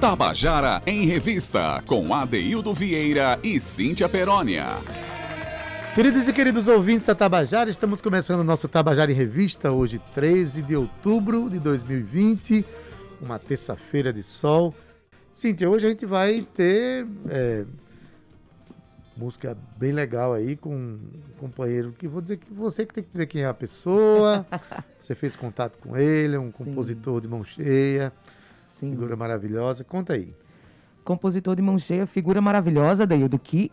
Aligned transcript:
Tabajara 0.00 0.80
em 0.86 1.04
Revista, 1.04 1.82
com 1.86 2.14
Adeildo 2.14 2.72
Vieira 2.72 3.38
e 3.42 3.60
Cíntia 3.60 4.08
Perónia. 4.08 4.64
Queridos 5.94 6.26
e 6.26 6.32
queridos 6.32 6.66
ouvintes 6.68 7.06
da 7.06 7.14
Tabajara, 7.14 7.68
estamos 7.68 8.00
começando 8.00 8.40
o 8.40 8.44
nosso 8.44 8.66
Tabajara 8.66 9.12
em 9.12 9.14
Revista, 9.14 9.70
hoje 9.70 10.00
13 10.14 10.62
de 10.62 10.74
outubro 10.74 11.50
de 11.50 11.58
2020, 11.58 12.64
uma 13.20 13.38
terça-feira 13.38 14.10
de 14.10 14.22
sol. 14.22 14.74
Cíntia, 15.34 15.68
hoje 15.68 15.86
a 15.86 15.90
gente 15.90 16.06
vai 16.06 16.48
ter 16.54 17.06
é, 17.28 17.66
música 19.14 19.54
bem 19.76 19.92
legal 19.92 20.32
aí 20.32 20.56
com 20.56 20.74
um 20.74 20.98
companheiro 21.38 21.92
que 21.92 22.08
vou 22.08 22.22
dizer 22.22 22.38
que 22.38 22.50
você 22.50 22.86
que 22.86 22.94
tem 22.94 23.04
que 23.04 23.10
dizer 23.10 23.26
quem 23.26 23.42
é 23.42 23.46
a 23.46 23.52
pessoa. 23.52 24.46
você 24.98 25.14
fez 25.14 25.36
contato 25.36 25.76
com 25.76 25.94
ele, 25.94 26.36
é 26.36 26.40
um 26.40 26.50
compositor 26.50 27.16
Sim. 27.16 27.20
de 27.20 27.28
mão 27.28 27.44
cheia. 27.44 28.10
Sim. 28.80 28.90
Figura 28.90 29.14
maravilhosa. 29.14 29.84
Conta 29.84 30.14
aí. 30.14 30.34
Compositor 31.04 31.54
de 31.54 31.62
mão 31.62 31.78
cheia, 31.78 32.06
figura 32.06 32.40
maravilhosa, 32.40 33.06
Daildo, 33.06 33.38
que 33.38 33.70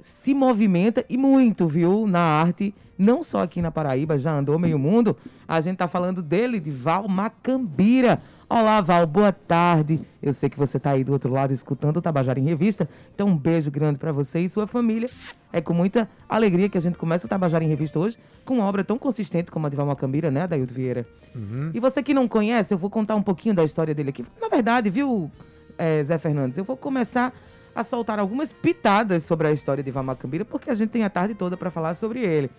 se 0.00 0.34
movimenta 0.34 1.04
e 1.08 1.16
muito, 1.16 1.66
viu, 1.66 2.06
na 2.06 2.20
arte, 2.20 2.74
não 2.98 3.22
só 3.22 3.42
aqui 3.42 3.62
na 3.62 3.70
Paraíba, 3.70 4.18
já 4.18 4.36
andou 4.36 4.58
meio 4.58 4.78
mundo. 4.78 5.16
A 5.48 5.60
gente 5.60 5.78
tá 5.78 5.88
falando 5.88 6.22
dele, 6.22 6.60
de 6.60 6.70
Val 6.70 7.08
Macambira. 7.08 8.20
Olá, 8.46 8.82
Val, 8.82 9.06
boa 9.06 9.32
tarde. 9.32 10.02
Eu 10.22 10.34
sei 10.34 10.50
que 10.50 10.58
você 10.58 10.76
está 10.76 10.90
aí 10.90 11.02
do 11.02 11.12
outro 11.12 11.32
lado 11.32 11.52
escutando 11.52 11.96
o 11.96 12.02
Tabajara 12.02 12.38
em 12.38 12.44
Revista, 12.44 12.86
então 13.14 13.28
um 13.28 13.36
beijo 13.36 13.70
grande 13.70 13.98
para 13.98 14.12
você 14.12 14.40
e 14.40 14.48
sua 14.50 14.66
família. 14.66 15.08
É 15.50 15.62
com 15.62 15.72
muita 15.72 16.10
alegria 16.28 16.68
que 16.68 16.76
a 16.76 16.80
gente 16.80 16.98
começa 16.98 17.26
o 17.26 17.28
Tabajara 17.28 17.64
em 17.64 17.68
Revista 17.68 17.98
hoje 17.98 18.18
com 18.44 18.54
uma 18.54 18.64
obra 18.64 18.84
tão 18.84 18.98
consistente 18.98 19.50
como 19.50 19.66
a 19.66 19.70
de 19.70 19.76
Val 19.76 19.86
Macambira, 19.86 20.30
né, 20.30 20.46
Daildo 20.46 20.74
Vieira? 20.74 21.06
Uhum. 21.34 21.70
E 21.72 21.80
você 21.80 22.02
que 22.02 22.12
não 22.12 22.28
conhece, 22.28 22.74
eu 22.74 22.78
vou 22.78 22.90
contar 22.90 23.14
um 23.14 23.22
pouquinho 23.22 23.54
da 23.54 23.64
história 23.64 23.94
dele 23.94 24.10
aqui. 24.10 24.22
Na 24.38 24.48
verdade, 24.48 24.90
viu, 24.90 25.30
é, 25.78 26.04
Zé 26.04 26.18
Fernandes, 26.18 26.58
eu 26.58 26.64
vou 26.64 26.76
começar 26.76 27.32
a 27.74 27.82
soltar 27.82 28.18
algumas 28.18 28.52
pitadas 28.52 29.22
sobre 29.22 29.48
a 29.48 29.52
história 29.52 29.82
de 29.82 29.90
Val 29.90 30.04
Macambira, 30.04 30.44
porque 30.44 30.68
a 30.68 30.74
gente 30.74 30.90
tem 30.90 31.02
a 31.02 31.10
tarde 31.10 31.34
toda 31.34 31.56
para 31.56 31.70
falar 31.70 31.94
sobre 31.94 32.20
ele. 32.20 32.50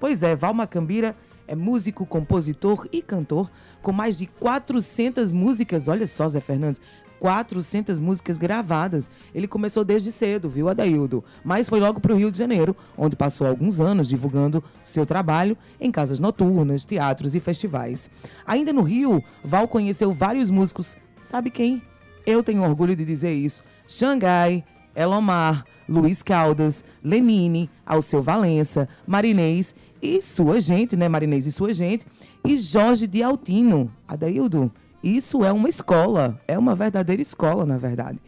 Pois 0.00 0.22
é, 0.22 0.34
Val 0.34 0.52
Macambira 0.52 1.14
é 1.48 1.56
músico, 1.56 2.06
compositor 2.06 2.86
e 2.92 3.02
cantor, 3.02 3.50
com 3.82 3.90
mais 3.90 4.18
de 4.18 4.26
400 4.26 5.32
músicas. 5.32 5.88
Olha 5.88 6.06
só, 6.06 6.28
Zé 6.28 6.40
Fernandes, 6.40 6.80
400 7.18 7.98
músicas 8.00 8.38
gravadas. 8.38 9.10
Ele 9.34 9.48
começou 9.48 9.84
desde 9.84 10.12
cedo, 10.12 10.48
viu, 10.48 10.68
Adaildo? 10.68 11.24
Mas 11.42 11.68
foi 11.68 11.80
logo 11.80 12.00
para 12.00 12.12
o 12.12 12.16
Rio 12.16 12.30
de 12.30 12.38
Janeiro, 12.38 12.76
onde 12.96 13.16
passou 13.16 13.46
alguns 13.46 13.80
anos 13.80 14.08
divulgando 14.08 14.62
seu 14.84 15.04
trabalho 15.04 15.56
em 15.80 15.90
casas 15.90 16.20
noturnas, 16.20 16.84
teatros 16.84 17.34
e 17.34 17.40
festivais. 17.40 18.10
Ainda 18.46 18.72
no 18.72 18.82
Rio, 18.82 19.24
Val 19.42 19.66
conheceu 19.66 20.12
vários 20.12 20.50
músicos. 20.50 20.96
Sabe 21.22 21.50
quem? 21.50 21.82
Eu 22.26 22.42
tenho 22.42 22.62
orgulho 22.62 22.94
de 22.94 23.04
dizer 23.04 23.32
isso. 23.32 23.64
Xangai, 23.86 24.64
Elomar, 24.94 25.64
Luiz 25.88 26.22
Caldas, 26.22 26.84
Lenine, 27.02 27.70
Alceu 27.86 28.20
Valença, 28.20 28.88
Marinês 29.06 29.74
e 30.00 30.22
sua 30.22 30.60
gente, 30.60 30.96
né, 30.96 31.08
Marinês 31.08 31.46
e 31.46 31.52
sua 31.52 31.72
gente, 31.72 32.06
e 32.44 32.58
Jorge 32.58 33.06
de 33.06 33.22
Altino. 33.22 33.90
Adaildo, 34.06 34.70
isso 35.02 35.44
é 35.44 35.52
uma 35.52 35.68
escola, 35.68 36.40
é 36.46 36.58
uma 36.58 36.74
verdadeira 36.74 37.22
escola, 37.22 37.64
na 37.64 37.76
verdade. 37.76 38.18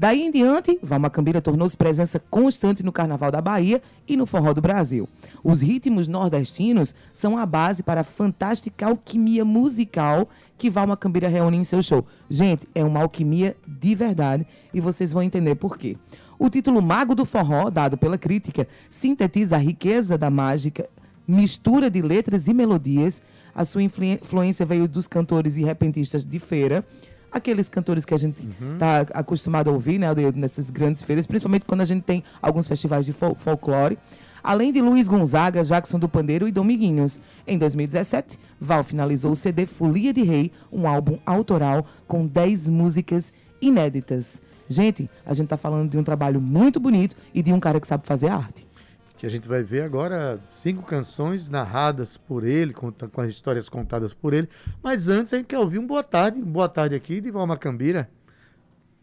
Daí 0.00 0.22
em 0.22 0.30
diante, 0.30 0.78
Valmacambira 0.80 1.42
tornou-se 1.42 1.76
presença 1.76 2.20
constante 2.30 2.84
no 2.84 2.92
Carnaval 2.92 3.32
da 3.32 3.40
Bahia 3.40 3.82
e 4.06 4.16
no 4.16 4.26
Forró 4.26 4.54
do 4.54 4.60
Brasil. 4.60 5.08
Os 5.42 5.60
ritmos 5.60 6.06
nordestinos 6.06 6.94
são 7.12 7.36
a 7.36 7.44
base 7.44 7.82
para 7.82 8.02
a 8.02 8.04
fantástica 8.04 8.86
alquimia 8.86 9.44
musical 9.44 10.28
que 10.56 10.70
Valmacambira 10.70 11.26
reúne 11.26 11.56
em 11.56 11.64
seu 11.64 11.82
show. 11.82 12.06
Gente, 12.30 12.68
é 12.76 12.84
uma 12.84 13.00
alquimia 13.00 13.56
de 13.66 13.96
verdade 13.96 14.46
e 14.72 14.80
vocês 14.80 15.12
vão 15.12 15.20
entender 15.20 15.56
por 15.56 15.76
quê. 15.76 15.96
O 16.38 16.48
título 16.48 16.80
Mago 16.80 17.16
do 17.16 17.24
Forró, 17.24 17.68
dado 17.68 17.98
pela 17.98 18.16
crítica, 18.16 18.68
sintetiza 18.88 19.56
a 19.56 19.58
riqueza 19.58 20.16
da 20.16 20.30
mágica 20.30 20.88
mistura 21.28 21.90
de 21.90 22.00
letras 22.00 22.48
e 22.48 22.54
melodias. 22.54 23.22
A 23.54 23.64
sua 23.64 23.82
influência 23.82 24.64
veio 24.64 24.88
dos 24.88 25.06
cantores 25.06 25.58
e 25.58 25.64
repentistas 25.64 26.24
de 26.24 26.38
feira, 26.38 26.84
aqueles 27.30 27.68
cantores 27.68 28.04
que 28.04 28.14
a 28.14 28.16
gente 28.16 28.38
está 28.38 29.00
uhum. 29.00 29.06
acostumado 29.12 29.68
a 29.68 29.72
ouvir, 29.72 29.98
né, 29.98 30.08
nessas 30.34 30.70
grandes 30.70 31.02
feiras, 31.02 31.26
principalmente 31.26 31.64
quando 31.66 31.82
a 31.82 31.84
gente 31.84 32.02
tem 32.02 32.24
alguns 32.40 32.66
festivais 32.66 33.04
de 33.04 33.12
fol 33.12 33.34
folclore. 33.34 33.98
Além 34.42 34.72
de 34.72 34.80
Luiz 34.80 35.08
Gonzaga, 35.08 35.64
Jackson 35.64 35.98
do 35.98 36.08
Pandeiro 36.08 36.46
e 36.46 36.52
Dominguinhos. 36.52 37.20
Em 37.46 37.58
2017, 37.58 38.38
Val 38.60 38.84
finalizou 38.84 39.32
o 39.32 39.36
CD 39.36 39.66
Folia 39.66 40.12
de 40.12 40.22
Rei, 40.22 40.52
um 40.72 40.86
álbum 40.86 41.18
autoral 41.26 41.84
com 42.06 42.24
10 42.24 42.68
músicas 42.68 43.32
inéditas. 43.60 44.40
Gente, 44.68 45.10
a 45.26 45.34
gente 45.34 45.46
está 45.46 45.56
falando 45.56 45.90
de 45.90 45.98
um 45.98 46.04
trabalho 46.04 46.40
muito 46.40 46.78
bonito 46.78 47.16
e 47.34 47.42
de 47.42 47.52
um 47.52 47.58
cara 47.58 47.80
que 47.80 47.86
sabe 47.86 48.06
fazer 48.06 48.28
arte 48.28 48.67
que 49.18 49.26
a 49.26 49.28
gente 49.28 49.48
vai 49.48 49.64
ver 49.64 49.82
agora 49.82 50.38
cinco 50.46 50.84
canções 50.84 51.48
narradas 51.48 52.16
por 52.16 52.44
ele, 52.44 52.72
com, 52.72 52.92
com, 52.92 53.20
as 53.20 53.30
histórias 53.30 53.68
contadas 53.68 54.14
por 54.14 54.32
ele. 54.32 54.48
Mas 54.80 55.08
antes 55.08 55.34
a 55.34 55.36
gente 55.36 55.46
quer 55.46 55.58
ouvir 55.58 55.80
um 55.80 55.86
boa 55.86 56.04
tarde, 56.04 56.38
um 56.38 56.44
boa 56.44 56.68
tarde 56.68 56.94
aqui 56.94 57.20
de 57.20 57.28
Valma 57.28 57.56
Cambira. 57.56 58.08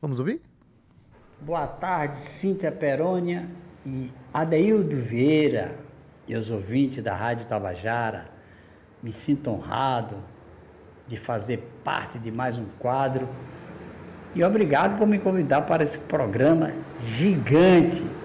Vamos 0.01 0.17
ouvir? 0.17 0.41
Boa 1.41 1.67
tarde, 1.67 2.19
Cíntia 2.19 2.71
Perônia 2.71 3.45
e 3.85 4.09
Adeildo 4.33 4.95
Vieira 5.01 5.75
e 6.25 6.33
os 6.33 6.49
ouvintes 6.49 7.03
da 7.03 7.13
Rádio 7.13 7.45
Tabajara. 7.45 8.29
Me 9.03 9.11
sinto 9.11 9.51
honrado 9.51 10.15
de 11.09 11.17
fazer 11.17 11.57
parte 11.83 12.17
de 12.17 12.31
mais 12.31 12.57
um 12.57 12.65
quadro 12.79 13.27
e 14.33 14.41
obrigado 14.45 14.97
por 14.97 15.05
me 15.05 15.19
convidar 15.19 15.63
para 15.63 15.83
esse 15.83 15.97
programa 15.99 16.71
gigante 17.05 18.24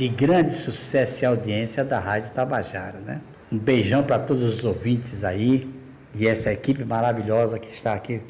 de 0.00 0.08
grande 0.08 0.54
sucesso 0.54 1.22
e 1.22 1.26
audiência 1.26 1.84
da 1.84 1.98
Rádio 1.98 2.30
Tabajara, 2.30 2.98
né? 3.00 3.20
Um 3.52 3.58
beijão 3.58 4.02
para 4.02 4.18
todos 4.18 4.42
os 4.42 4.64
ouvintes 4.64 5.24
aí 5.24 5.68
e 6.14 6.26
essa 6.26 6.50
equipe 6.50 6.82
maravilhosa 6.86 7.58
que 7.58 7.70
está 7.70 7.92
aqui 7.92 8.22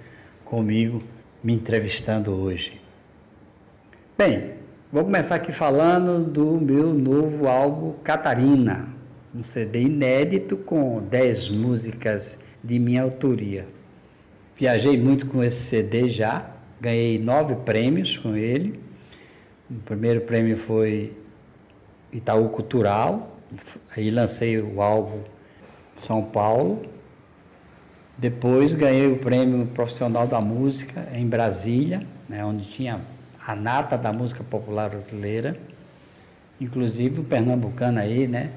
comigo 0.44 1.00
me 1.44 1.52
entrevistando 1.52 2.32
hoje. 2.32 2.80
Bem, 4.18 4.54
vou 4.90 5.04
começar 5.04 5.36
aqui 5.36 5.52
falando 5.52 6.24
do 6.24 6.60
meu 6.60 6.92
novo 6.92 7.46
álbum 7.46 7.92
Catarina, 8.02 8.88
um 9.32 9.44
CD 9.44 9.82
inédito 9.82 10.56
com 10.56 11.00
10 11.00 11.50
músicas 11.50 12.36
de 12.64 12.80
minha 12.80 13.04
autoria. 13.04 13.64
Viajei 14.58 14.98
muito 14.98 15.24
com 15.24 15.40
esse 15.40 15.62
CD 15.66 16.08
já, 16.08 16.50
ganhei 16.80 17.16
nove 17.16 17.54
prêmios 17.64 18.16
com 18.16 18.34
ele. 18.34 18.80
O 19.70 19.74
primeiro 19.74 20.22
prêmio 20.22 20.56
foi 20.56 21.19
Itaú 22.12 22.48
Cultural, 22.48 23.36
aí 23.96 24.10
lancei 24.10 24.60
o 24.60 24.80
álbum 24.80 25.20
São 25.96 26.22
Paulo. 26.22 26.82
Depois 28.18 28.74
ganhei 28.74 29.10
o 29.10 29.16
prêmio 29.16 29.66
profissional 29.68 30.26
da 30.26 30.40
música 30.40 31.08
em 31.12 31.26
Brasília, 31.26 32.06
né, 32.28 32.44
onde 32.44 32.66
tinha 32.66 33.00
a 33.46 33.56
nata 33.56 33.96
da 33.96 34.12
música 34.12 34.44
popular 34.44 34.90
brasileira, 34.90 35.58
inclusive 36.60 37.20
o 37.20 37.24
pernambucano 37.24 37.98
aí, 37.98 38.28
né? 38.28 38.50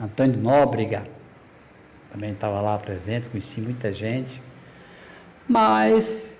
Antônio 0.00 0.40
Nóbrega 0.40 1.06
também 2.10 2.32
estava 2.32 2.60
lá 2.60 2.78
presente, 2.78 3.28
conheci 3.28 3.60
muita 3.60 3.92
gente. 3.92 4.42
Mas 5.46 6.36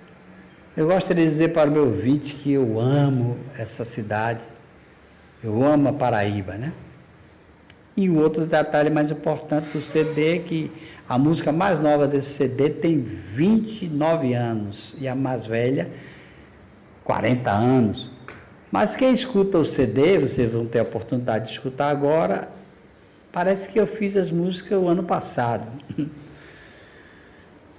eu 0.75 0.87
gostaria 0.87 1.23
de 1.23 1.29
dizer 1.29 1.53
para 1.53 1.69
o 1.69 1.73
meu 1.73 1.85
ouvinte 1.85 2.33
que 2.33 2.51
eu 2.51 2.79
amo 2.79 3.37
essa 3.57 3.85
cidade 3.85 4.43
eu 5.43 5.63
amo 5.63 5.89
a 5.89 5.93
Paraíba, 5.93 6.53
né? 6.53 6.73
E 7.95 8.09
o 8.09 8.19
outro 8.19 8.45
detalhe 8.45 8.89
mais 8.89 9.09
importante 9.09 9.69
do 9.71 9.81
CD 9.81 10.35
é 10.35 10.39
que 10.39 10.71
a 11.09 11.17
música 11.17 11.51
mais 11.51 11.79
nova 11.79 12.07
desse 12.07 12.31
CD 12.31 12.69
tem 12.69 12.99
29 12.99 14.33
anos 14.33 14.95
e 14.99 15.07
a 15.07 15.15
mais 15.15 15.45
velha 15.45 15.89
40 17.03 17.49
anos. 17.49 18.11
Mas 18.71 18.95
quem 18.95 19.13
escuta 19.13 19.57
o 19.57 19.65
CD, 19.65 20.19
vocês 20.19 20.51
vão 20.51 20.65
ter 20.65 20.79
a 20.79 20.83
oportunidade 20.83 21.45
de 21.45 21.51
escutar 21.53 21.89
agora, 21.89 22.49
parece 23.31 23.69
que 23.69 23.79
eu 23.79 23.87
fiz 23.87 24.15
as 24.17 24.29
músicas 24.29 24.77
o 24.77 24.87
ano 24.87 25.03
passado. 25.03 25.67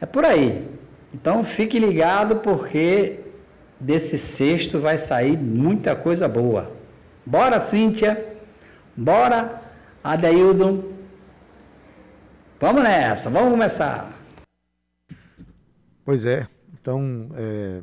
É 0.00 0.06
por 0.06 0.24
aí. 0.24 0.64
Então 1.12 1.42
fique 1.42 1.76
ligado 1.76 2.36
porque 2.36 3.18
desse 3.80 4.16
sexto 4.16 4.78
vai 4.78 4.96
sair 4.96 5.36
muita 5.36 5.96
coisa 5.96 6.28
boa. 6.28 6.77
Bora, 7.28 7.60
Cíntia. 7.60 8.38
Bora, 8.96 9.60
Adeildon. 10.02 10.82
Vamos 12.58 12.82
nessa, 12.82 13.28
vamos 13.28 13.50
começar. 13.50 14.16
Pois 16.06 16.24
é, 16.24 16.48
então 16.72 17.28
é, 17.34 17.82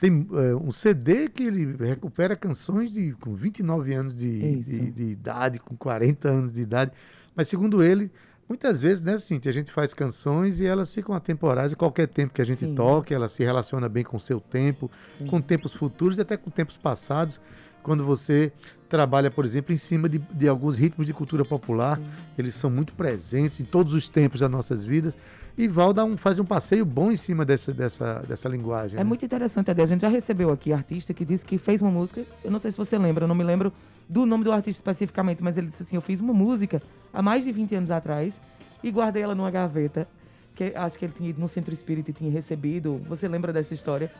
tem 0.00 0.26
é, 0.32 0.56
um 0.56 0.72
CD 0.72 1.28
que 1.28 1.44
ele 1.44 1.76
recupera 1.76 2.34
canções 2.34 2.92
de, 2.92 3.12
com 3.20 3.36
29 3.36 3.94
anos 3.94 4.16
de, 4.16 4.56
de, 4.62 4.90
de, 4.90 5.04
idade, 5.04 5.60
com 5.60 5.76
40 5.76 6.28
anos 6.28 6.54
de 6.54 6.62
idade, 6.62 6.90
mas 7.36 7.46
segundo 7.46 7.84
ele, 7.84 8.10
Muitas 8.50 8.80
vezes, 8.80 9.00
né, 9.00 9.16
Cintia, 9.16 9.48
a 9.48 9.52
gente 9.52 9.70
faz 9.70 9.94
canções 9.94 10.58
e 10.58 10.66
elas 10.66 10.92
ficam 10.92 11.14
atemporais 11.14 11.70
e 11.70 11.76
qualquer 11.76 12.08
tempo 12.08 12.34
que 12.34 12.42
a 12.42 12.44
gente 12.44 12.64
Sim. 12.64 12.74
toque, 12.74 13.14
ela 13.14 13.28
se 13.28 13.44
relaciona 13.44 13.88
bem 13.88 14.02
com 14.02 14.16
o 14.16 14.20
seu 14.20 14.40
tempo, 14.40 14.90
Sim. 15.18 15.26
com 15.26 15.40
tempos 15.40 15.72
futuros 15.72 16.18
e 16.18 16.22
até 16.22 16.36
com 16.36 16.50
tempos 16.50 16.76
passados, 16.76 17.40
quando 17.82 18.04
você 18.04 18.52
trabalha, 18.88 19.30
por 19.30 19.44
exemplo, 19.44 19.72
em 19.72 19.76
cima 19.76 20.08
de, 20.08 20.18
de 20.18 20.48
alguns 20.48 20.76
ritmos 20.76 21.06
de 21.06 21.14
cultura 21.14 21.44
popular, 21.44 21.98
eles 22.36 22.54
são 22.54 22.68
muito 22.68 22.92
presentes 22.94 23.60
em 23.60 23.64
todos 23.64 23.94
os 23.94 24.08
tempos 24.08 24.40
das 24.40 24.50
nossas 24.50 24.84
vidas. 24.84 25.16
E 25.56 25.68
Val 25.68 25.94
um, 25.98 26.16
faz 26.16 26.38
um 26.38 26.44
passeio 26.44 26.84
bom 26.84 27.12
em 27.12 27.16
cima 27.16 27.44
dessa, 27.44 27.72
dessa, 27.72 28.24
dessa 28.26 28.48
linguagem. 28.48 28.98
É 28.98 29.04
né? 29.04 29.08
muito 29.08 29.24
interessante, 29.24 29.70
Ade. 29.70 29.82
A 29.82 29.86
gente 29.86 30.00
já 30.00 30.08
recebeu 30.08 30.50
aqui 30.50 30.72
artista 30.72 31.12
que 31.12 31.24
disse 31.24 31.44
que 31.44 31.58
fez 31.58 31.82
uma 31.82 31.90
música. 31.90 32.24
Eu 32.42 32.50
não 32.50 32.58
sei 32.58 32.70
se 32.70 32.78
você 32.78 32.96
lembra, 32.96 33.24
eu 33.24 33.28
não 33.28 33.34
me 33.34 33.44
lembro 33.44 33.72
do 34.08 34.24
nome 34.24 34.42
do 34.42 34.52
artista 34.52 34.80
especificamente, 34.80 35.42
mas 35.42 35.58
ele 35.58 35.68
disse 35.68 35.82
assim: 35.82 35.96
Eu 35.96 36.02
fiz 36.02 36.20
uma 36.20 36.32
música 36.32 36.82
há 37.12 37.20
mais 37.20 37.44
de 37.44 37.52
20 37.52 37.74
anos 37.74 37.90
atrás 37.90 38.40
e 38.82 38.90
guardei 38.90 39.22
ela 39.22 39.34
numa 39.34 39.50
gaveta. 39.50 40.08
Que 40.54 40.72
acho 40.74 40.98
que 40.98 41.04
ele 41.04 41.12
tinha 41.16 41.30
ido 41.30 41.40
no 41.40 41.48
centro 41.48 41.72
espírita 41.72 42.10
e 42.10 42.14
tinha 42.14 42.30
recebido. 42.30 43.00
Você 43.08 43.28
lembra 43.28 43.52
dessa 43.52 43.72
história? 43.72 44.10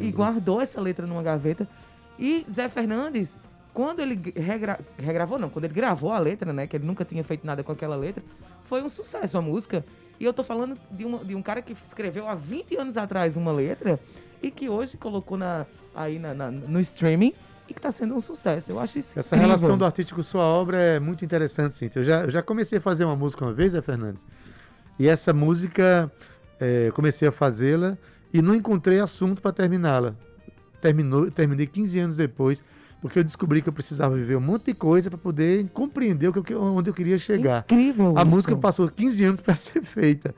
E 0.00 0.10
guardou 0.12 0.60
essa 0.60 0.80
letra 0.80 1.06
numa 1.06 1.22
gaveta. 1.22 1.66
E 2.18 2.44
Zé 2.50 2.68
Fernandes, 2.68 3.38
quando 3.72 4.00
ele 4.00 4.32
regra- 4.36 4.80
regravou, 4.98 5.38
não, 5.38 5.48
quando 5.48 5.66
ele 5.66 5.74
gravou 5.74 6.12
a 6.12 6.18
letra, 6.18 6.52
né? 6.52 6.66
Que 6.66 6.76
ele 6.76 6.86
nunca 6.86 7.04
tinha 7.04 7.22
feito 7.22 7.46
nada 7.46 7.62
com 7.62 7.70
aquela 7.72 7.96
letra, 7.96 8.22
foi 8.64 8.82
um 8.82 8.88
sucesso 8.88 9.38
a 9.38 9.42
música. 9.42 9.84
E 10.18 10.24
eu 10.24 10.32
tô 10.32 10.42
falando 10.42 10.76
de, 10.90 11.04
uma- 11.04 11.24
de 11.24 11.34
um 11.34 11.42
cara 11.42 11.62
que 11.62 11.72
escreveu 11.86 12.26
há 12.28 12.34
20 12.34 12.76
anos 12.76 12.96
atrás 12.96 13.36
uma 13.36 13.52
letra 13.52 14.00
e 14.42 14.50
que 14.50 14.68
hoje 14.68 14.96
colocou 14.96 15.38
na, 15.38 15.64
aí 15.94 16.18
na- 16.18 16.34
na- 16.34 16.50
no 16.50 16.80
streaming 16.80 17.32
e 17.68 17.74
que 17.74 17.80
tá 17.80 17.90
sendo 17.92 18.14
um 18.16 18.20
sucesso. 18.20 18.72
Eu 18.72 18.80
acho 18.80 18.98
isso 18.98 19.16
Essa 19.18 19.36
incrível. 19.36 19.56
relação 19.56 19.78
do 19.78 19.84
artista 19.84 20.14
com 20.14 20.22
sua 20.22 20.42
obra 20.42 20.76
é 20.76 20.98
muito 20.98 21.24
interessante, 21.24 21.76
Cintia. 21.76 22.00
Eu 22.00 22.04
já, 22.04 22.20
eu 22.22 22.30
já 22.30 22.42
comecei 22.42 22.78
a 22.78 22.80
fazer 22.80 23.04
uma 23.04 23.14
música 23.14 23.44
uma 23.44 23.52
vez, 23.52 23.72
Zé 23.72 23.80
Fernandes, 23.82 24.26
e 24.98 25.06
essa 25.06 25.32
música 25.32 26.10
é, 26.58 26.90
comecei 26.92 27.28
a 27.28 27.32
fazê-la 27.32 27.96
e 28.32 28.42
não 28.42 28.54
encontrei 28.56 28.98
assunto 28.98 29.40
para 29.40 29.52
terminá-la. 29.52 30.16
Terminou, 30.80 31.30
terminei 31.30 31.66
15 31.66 31.98
anos 31.98 32.16
depois, 32.16 32.62
porque 33.00 33.18
eu 33.18 33.24
descobri 33.24 33.60
que 33.62 33.68
eu 33.68 33.72
precisava 33.72 34.14
viver 34.14 34.36
um 34.36 34.40
monte 34.40 34.66
de 34.66 34.74
coisa 34.74 35.08
para 35.10 35.18
poder 35.18 35.66
compreender 35.72 36.28
o 36.28 36.42
que 36.42 36.54
onde 36.54 36.90
eu 36.90 36.94
queria 36.94 37.18
chegar. 37.18 37.64
Incrível 37.64 38.14
A 38.16 38.22
isso. 38.22 38.30
música 38.30 38.56
passou 38.56 38.88
15 38.88 39.24
anos 39.24 39.40
para 39.42 39.54
ser 39.54 39.82
feita. 39.82 40.34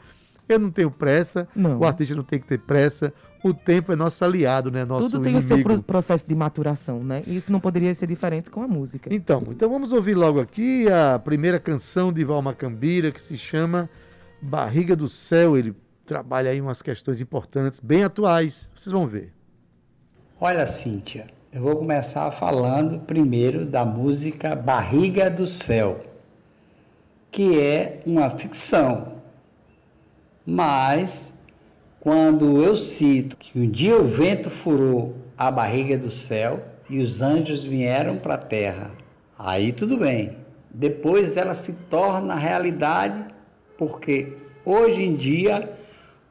Eu 0.48 0.58
não 0.58 0.70
tenho 0.70 0.90
pressa, 0.90 1.46
Não. 1.54 1.78
o 1.78 1.84
artista 1.84 2.12
não 2.14 2.24
tem 2.24 2.40
que 2.40 2.46
ter 2.46 2.58
pressa, 2.58 3.14
o 3.44 3.54
tempo 3.54 3.92
é 3.92 3.96
nosso 3.96 4.24
aliado, 4.24 4.68
né? 4.68 4.84
Nosso 4.84 5.08
Tudo 5.08 5.22
tem 5.22 5.36
o 5.36 5.40
seu 5.40 5.56
inimigo. 5.56 5.76
pro- 5.76 5.82
processo 5.94 6.26
de 6.26 6.34
maturação, 6.34 7.04
né? 7.04 7.22
E 7.24 7.36
isso 7.36 7.52
não 7.52 7.60
poderia 7.60 7.94
ser 7.94 8.08
diferente 8.08 8.50
com 8.50 8.60
a 8.60 8.66
música. 8.66 9.08
Então, 9.14 9.44
então 9.50 9.70
vamos 9.70 9.92
ouvir 9.92 10.14
logo 10.16 10.40
aqui 10.40 10.88
a 10.90 11.18
primeira 11.20 11.60
canção 11.60 12.12
de 12.12 12.24
Val 12.24 12.42
Macambira, 12.42 13.12
que 13.12 13.20
se 13.22 13.38
chama 13.38 13.88
Barriga 14.42 14.96
do 14.96 15.08
Céu. 15.08 15.56
Ele 15.56 15.72
trabalha 16.04 16.50
aí 16.50 16.60
umas 16.60 16.82
questões 16.82 17.20
importantes, 17.20 17.78
bem 17.78 18.02
atuais. 18.02 18.68
Vocês 18.74 18.92
vão 18.92 19.06
ver. 19.06 19.32
Olha, 20.42 20.64
Cíntia, 20.64 21.26
eu 21.52 21.60
vou 21.60 21.76
começar 21.76 22.30
falando 22.30 23.00
primeiro 23.00 23.66
da 23.66 23.84
música 23.84 24.56
Barriga 24.56 25.28
do 25.28 25.46
Céu, 25.46 26.00
que 27.30 27.60
é 27.60 28.00
uma 28.06 28.30
ficção. 28.30 29.16
Mas, 30.46 31.30
quando 32.00 32.62
eu 32.62 32.74
cito 32.74 33.36
que 33.36 33.60
um 33.60 33.70
dia 33.70 33.94
o 33.98 34.06
vento 34.06 34.48
furou 34.48 35.14
a 35.36 35.50
barriga 35.50 35.98
do 35.98 36.10
céu 36.10 36.64
e 36.88 37.00
os 37.00 37.20
anjos 37.20 37.62
vieram 37.62 38.16
para 38.16 38.36
a 38.36 38.38
terra, 38.38 38.92
aí 39.38 39.74
tudo 39.74 39.98
bem. 39.98 40.38
Depois 40.70 41.36
ela 41.36 41.54
se 41.54 41.74
torna 41.90 42.34
realidade, 42.34 43.26
porque 43.76 44.38
hoje 44.64 45.02
em 45.02 45.16
dia, 45.16 45.70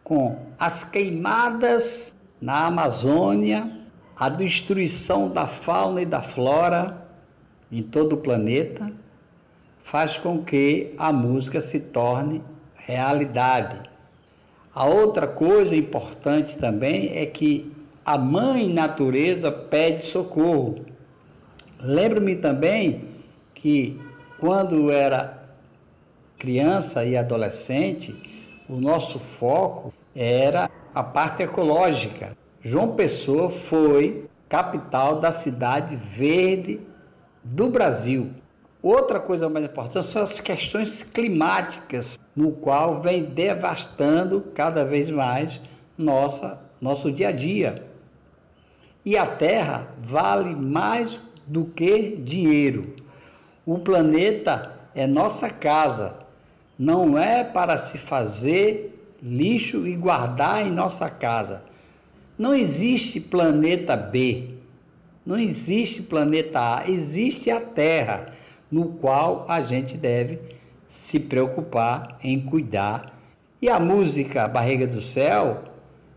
com 0.04 0.36
as 0.58 0.84
queimadas 0.84 2.16
na 2.42 2.66
Amazônia, 2.66 3.79
a 4.20 4.28
destruição 4.28 5.30
da 5.30 5.48
fauna 5.48 6.02
e 6.02 6.06
da 6.06 6.22
flora 6.22 7.08
em 7.72 7.82
todo 7.82 8.14
o 8.14 8.18
planeta, 8.18 8.92
faz 9.84 10.18
com 10.18 10.44
que 10.44 10.94
a 10.98 11.14
música 11.14 11.62
se 11.62 11.80
torne 11.80 12.44
realidade. 12.76 13.90
A 14.76 14.86
outra 14.86 15.26
coisa 15.26 15.76
importante 15.76 16.58
também 16.58 17.18
é 17.18 17.26
que 17.26 17.72
a 18.06 18.18
mãe 18.18 18.68
natureza 18.72 19.52
pede 19.52 20.02
socorro. 20.02 20.86
Lembro-me 21.80 22.36
também 22.36 23.06
que 23.56 24.00
quando 24.38 24.92
era 24.92 25.44
criança 26.38 27.06
e 27.06 27.16
adolescente, 27.16 28.16
o 28.68 28.76
nosso 28.76 29.18
foco 29.18 29.94
era 30.16 30.70
a 30.94 31.04
parte 31.04 31.44
ecológica. 31.44 32.39
João 32.62 32.94
Pessoa 32.94 33.50
foi 33.50 34.26
capital 34.50 35.22
da 35.22 35.32
cidade 35.32 35.96
verde 35.96 36.82
do 37.42 37.70
Brasil. 37.70 38.32
Outra 38.84 39.18
coisa 39.18 39.48
mais 39.48 39.66
importante 39.66 40.08
são 40.08 40.22
as 40.22 40.42
questões 40.42 41.02
climáticas, 41.02 42.20
no 42.36 42.52
qual 42.52 43.00
vem 43.00 43.24
devastando 43.24 44.42
cada 44.54 44.84
vez 44.84 45.10
mais 45.10 45.62
nossa, 45.98 46.62
nosso 46.82 47.10
dia 47.12 47.30
a 47.30 47.32
dia. 47.32 47.86
E 49.06 49.18
a 49.18 49.26
Terra 49.26 49.88
vale 50.02 50.54
mais 50.54 51.18
do 51.48 51.64
que 51.64 52.18
dinheiro. 52.18 52.96
O 53.66 53.80
planeta 53.80 54.78
é 54.94 55.08
nossa 55.08 55.50
casa, 55.50 56.16
não 56.78 57.18
é 57.18 57.42
para 57.44 57.78
se 57.78 57.98
fazer 57.98 59.18
lixo 59.22 59.88
e 59.88 59.96
guardar 59.96 60.66
em 60.66 60.72
nossa 60.72 61.10
casa. 61.10 61.69
Não 62.40 62.56
existe 62.56 63.20
planeta 63.20 63.98
B, 63.98 64.52
não 65.26 65.38
existe 65.38 66.02
planeta 66.02 66.78
A, 66.78 66.90
existe 66.90 67.52
a 67.52 67.60
Terra, 67.60 68.34
no 68.72 68.86
qual 68.94 69.46
a 69.50 69.60
gente 69.60 69.98
deve 69.98 70.40
se 70.90 71.20
preocupar 71.20 72.18
em 72.24 72.40
cuidar. 72.40 73.14
E 73.62 73.68
a 73.68 73.78
música 73.78 74.48
Barriga 74.48 74.88
do 74.88 75.02
Céu, 75.02 75.66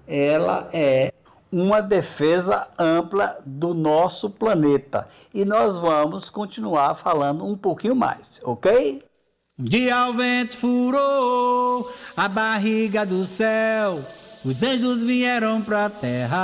ela 0.07 0.71
é 0.73 1.13
uma 1.51 1.81
defesa 1.81 2.69
ampla 2.79 3.37
do 3.45 3.75
nosso 3.75 4.31
planeta. 4.31 5.09
E 5.35 5.45
nós 5.45 5.77
vamos 5.77 6.31
continuar 6.31 6.95
falando 6.95 7.45
um 7.45 7.57
pouquinho 7.57 7.97
mais, 7.97 8.41
ok? 8.45 9.03
Um 9.59 9.65
dia 9.65 10.09
o 10.09 10.15
vento 10.15 10.57
furou 10.57 11.93
a 12.17 12.29
barriga 12.29 13.05
do 13.05 13.25
céu, 13.25 14.01
os 14.45 14.63
anjos 14.63 15.03
vieram 15.03 15.63
pra 15.63 15.89
terra. 15.89 16.39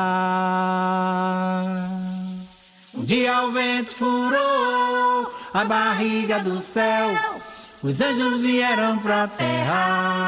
Um 2.95 3.05
dia 3.05 3.43
o 3.43 3.53
vento 3.53 3.95
furou 3.95 5.33
a 5.53 5.65
barriga 5.65 6.39
do 6.41 6.61
céu, 6.61 7.11
os 7.83 8.01
anjos 8.01 8.39
vieram 8.39 8.99
pra 8.99 9.27
terra. 9.29 10.28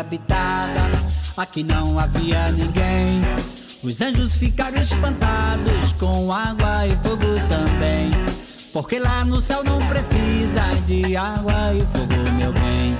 Habitada, 0.00 0.90
aqui 1.36 1.62
não 1.62 1.98
havia 1.98 2.50
ninguém. 2.52 3.22
Os 3.82 4.00
anjos 4.00 4.36
ficaram 4.36 4.80
espantados 4.80 5.92
com 5.94 6.32
água 6.32 6.86
e 6.86 6.96
fogo 6.96 7.26
também. 7.48 8.10
Porque 8.72 8.98
lá 8.98 9.24
no 9.24 9.40
céu 9.40 9.64
não 9.64 9.78
precisa 9.88 10.68
de 10.86 11.16
água 11.16 11.72
e 11.74 11.80
fogo, 11.96 12.32
meu 12.36 12.52
bem. 12.52 12.96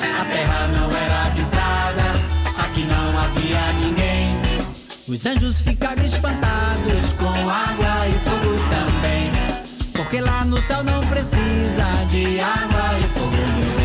A 0.00 0.24
terra 0.24 0.68
não 0.68 0.90
era 0.90 1.26
habitada, 1.26 2.62
aqui 2.62 2.84
não 2.84 3.18
havia 3.18 3.72
ninguém. 3.80 4.28
Os 5.06 5.26
anjos 5.26 5.60
ficaram 5.60 6.04
espantados 6.04 7.12
com 7.14 7.50
água 7.50 8.08
e 8.08 8.18
fogo 8.28 8.56
também. 8.70 9.30
Porque 9.92 10.20
lá 10.20 10.44
no 10.44 10.62
céu 10.62 10.82
não 10.84 11.00
precisa 11.08 12.06
de 12.10 12.40
água 12.40 12.98
e 12.98 13.08
fogo, 13.18 13.36
meu. 13.58 13.77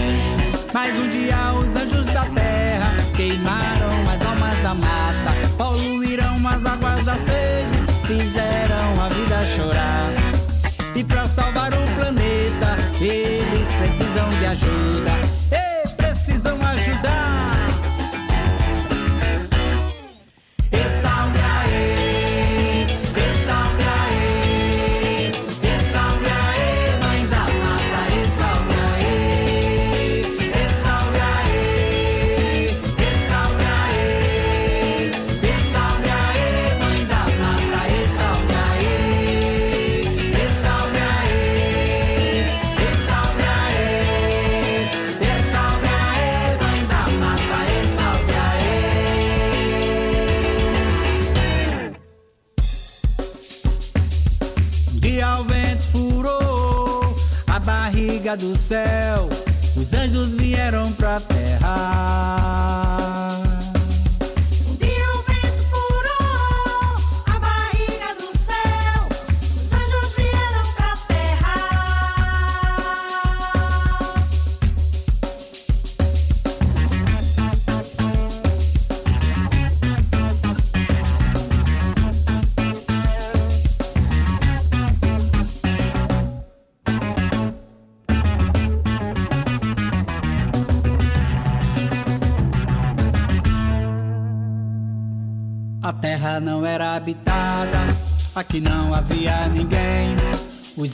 Mas 0.74 0.92
um 0.96 1.08
dia 1.08 1.54
os 1.54 1.76
anjos 1.76 2.06
da 2.08 2.26
terra 2.26 2.98
queimaram 3.16 4.10
as 4.12 4.26
almas 4.26 4.58
da 4.64 4.74
mata, 4.74 5.48
poluíram 5.56 6.36
as 6.48 6.66
águas 6.66 7.06
da 7.06 7.16
sede, 7.16 7.78
fizeram 8.08 9.00
a 9.00 9.08
vida 9.10 9.46
chorar. 9.56 10.10
E 10.96 11.04
pra 11.04 11.28
salvar 11.28 11.72
o 11.74 11.96
planeta, 11.96 12.76
eles 13.00 13.68
precisam 13.80 14.30
de 14.40 14.46
ajuda. 14.48 15.43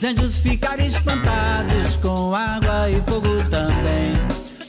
Os 0.00 0.04
anjos 0.04 0.38
ficaram 0.38 0.82
espantados 0.82 1.96
com 1.96 2.34
água 2.34 2.88
e 2.88 3.02
fogo 3.02 3.44
também. 3.50 4.14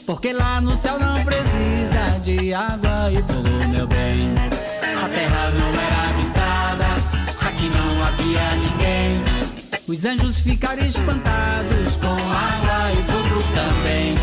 Porque 0.04 0.30
lá 0.30 0.60
no 0.60 0.76
céu 0.76 1.00
não 1.00 1.24
precisa 1.24 2.20
de 2.22 2.52
água 2.52 3.10
e 3.10 3.22
fogo, 3.22 3.48
meu 3.70 3.86
bem. 3.86 4.34
A 5.02 5.08
terra 5.08 5.50
não 5.52 5.70
era 5.70 6.10
habitada, 6.10 6.84
aqui 7.48 7.64
não 7.70 8.04
havia 8.04 8.56
ninguém. 8.56 9.24
Os 9.88 10.04
anjos 10.04 10.38
ficaram 10.38 10.84
espantados 10.84 11.96
com 11.96 12.08
água 12.08 12.92
e 12.92 13.02
fogo 13.10 13.42
também. 13.54 14.14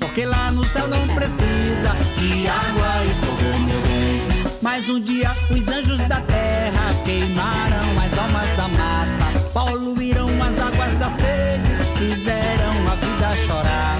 Porque 0.00 0.24
lá 0.24 0.50
no 0.52 0.66
céu 0.70 0.88
não 0.88 1.06
precisa 1.08 1.94
de 2.16 2.48
água 2.48 3.04
e 3.04 3.26
fogo, 3.26 3.58
meu 3.58 3.82
bem. 3.82 4.22
Mas 4.62 4.88
um 4.88 5.00
dia 5.00 5.32
os 5.50 5.68
anjos 5.68 5.98
da 6.08 6.22
terra 6.22 6.94
queimaram 7.04 8.00
as 8.02 8.18
almas 8.18 8.56
da 8.56 8.68
mata, 8.68 9.45
poluíram 9.56 10.28
as 10.42 10.60
águas 10.60 10.92
da 10.98 11.08
sede, 11.08 11.70
fizeram 11.96 12.74
a 12.86 12.94
vida 12.96 13.36
chorar. 13.46 13.96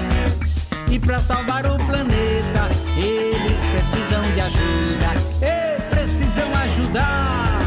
E 0.91 0.99
para 0.99 1.19
salvar 1.19 1.65
o 1.65 1.77
planeta, 1.77 2.69
eles 2.95 3.59
precisam 3.71 4.21
de 4.35 4.41
ajuda, 4.41 5.13
e 5.41 5.81
precisam 5.89 6.55
ajudar. 6.55 7.66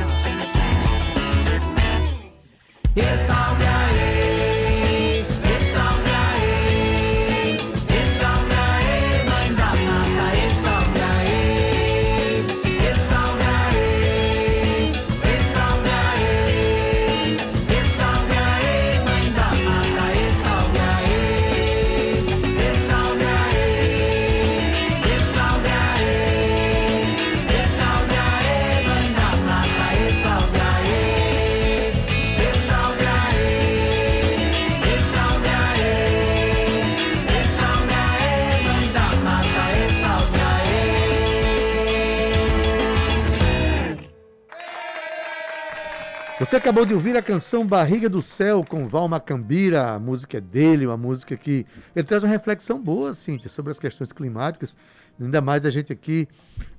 Você 46.50 46.56
acabou 46.56 46.84
de 46.84 46.92
ouvir 46.92 47.16
a 47.16 47.22
canção 47.22 47.64
Barriga 47.64 48.08
do 48.08 48.20
Céu 48.20 48.64
com 48.68 48.88
Val 48.88 49.06
Macambira. 49.06 49.92
A 49.92 50.00
música 50.00 50.38
é 50.38 50.40
dele, 50.40 50.84
uma 50.84 50.96
música 50.96 51.36
que 51.36 51.64
ele 51.94 52.04
traz 52.04 52.24
uma 52.24 52.28
reflexão 52.28 52.82
boa, 52.82 53.14
Cíntia, 53.14 53.48
sobre 53.48 53.70
as 53.70 53.78
questões 53.78 54.10
climáticas. 54.10 54.76
Ainda 55.20 55.40
mais 55.40 55.64
a 55.64 55.70
gente 55.70 55.92
aqui 55.92 56.26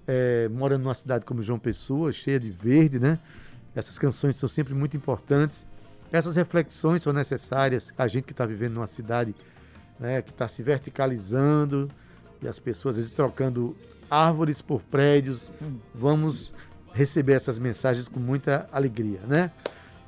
é, 0.05 0.49
morando 0.49 0.83
numa 0.83 0.93
cidade 0.93 1.23
como 1.23 1.41
João 1.41 1.57
Pessoa, 1.57 2.11
cheia 2.11 2.37
de 2.37 2.49
verde, 2.49 2.99
né? 2.99 3.17
Essas 3.73 3.97
canções 3.97 4.35
são 4.35 4.49
sempre 4.49 4.73
muito 4.73 4.97
importantes. 4.97 5.65
Essas 6.11 6.35
reflexões 6.35 7.01
são 7.01 7.13
necessárias. 7.13 7.93
A 7.97 8.09
gente 8.09 8.25
que 8.25 8.33
está 8.33 8.45
vivendo 8.45 8.73
numa 8.73 8.87
cidade 8.87 9.33
né, 9.97 10.21
que 10.21 10.31
está 10.31 10.49
se 10.49 10.61
verticalizando 10.61 11.89
e 12.41 12.47
as 12.49 12.59
pessoas 12.59 12.95
às 12.95 12.97
vezes 12.97 13.11
trocando 13.11 13.73
árvores 14.09 14.61
por 14.61 14.81
prédios. 14.81 15.49
Vamos 15.95 16.53
receber 16.93 17.33
essas 17.33 17.57
mensagens 17.57 18.07
com 18.07 18.19
muita 18.19 18.67
alegria, 18.71 19.19
né? 19.27 19.51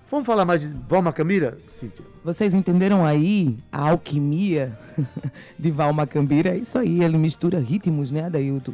Vamos 0.09 0.27
falar 0.27 0.45
mais 0.45 0.61
de 0.61 0.67
Valma 0.87 1.11
Camira, 1.11 1.57
Cíntia? 1.79 2.05
Vocês 2.23 2.53
entenderam 2.53 3.03
aí 3.03 3.57
a 3.71 3.89
alquimia 3.89 4.77
de 5.57 5.71
Valma 5.71 6.05
Cambira? 6.05 6.51
É 6.51 6.57
isso 6.57 6.77
aí, 6.77 7.03
ele 7.03 7.17
mistura 7.17 7.59
ritmos, 7.59 8.11
né, 8.11 8.25
Adailton? 8.25 8.73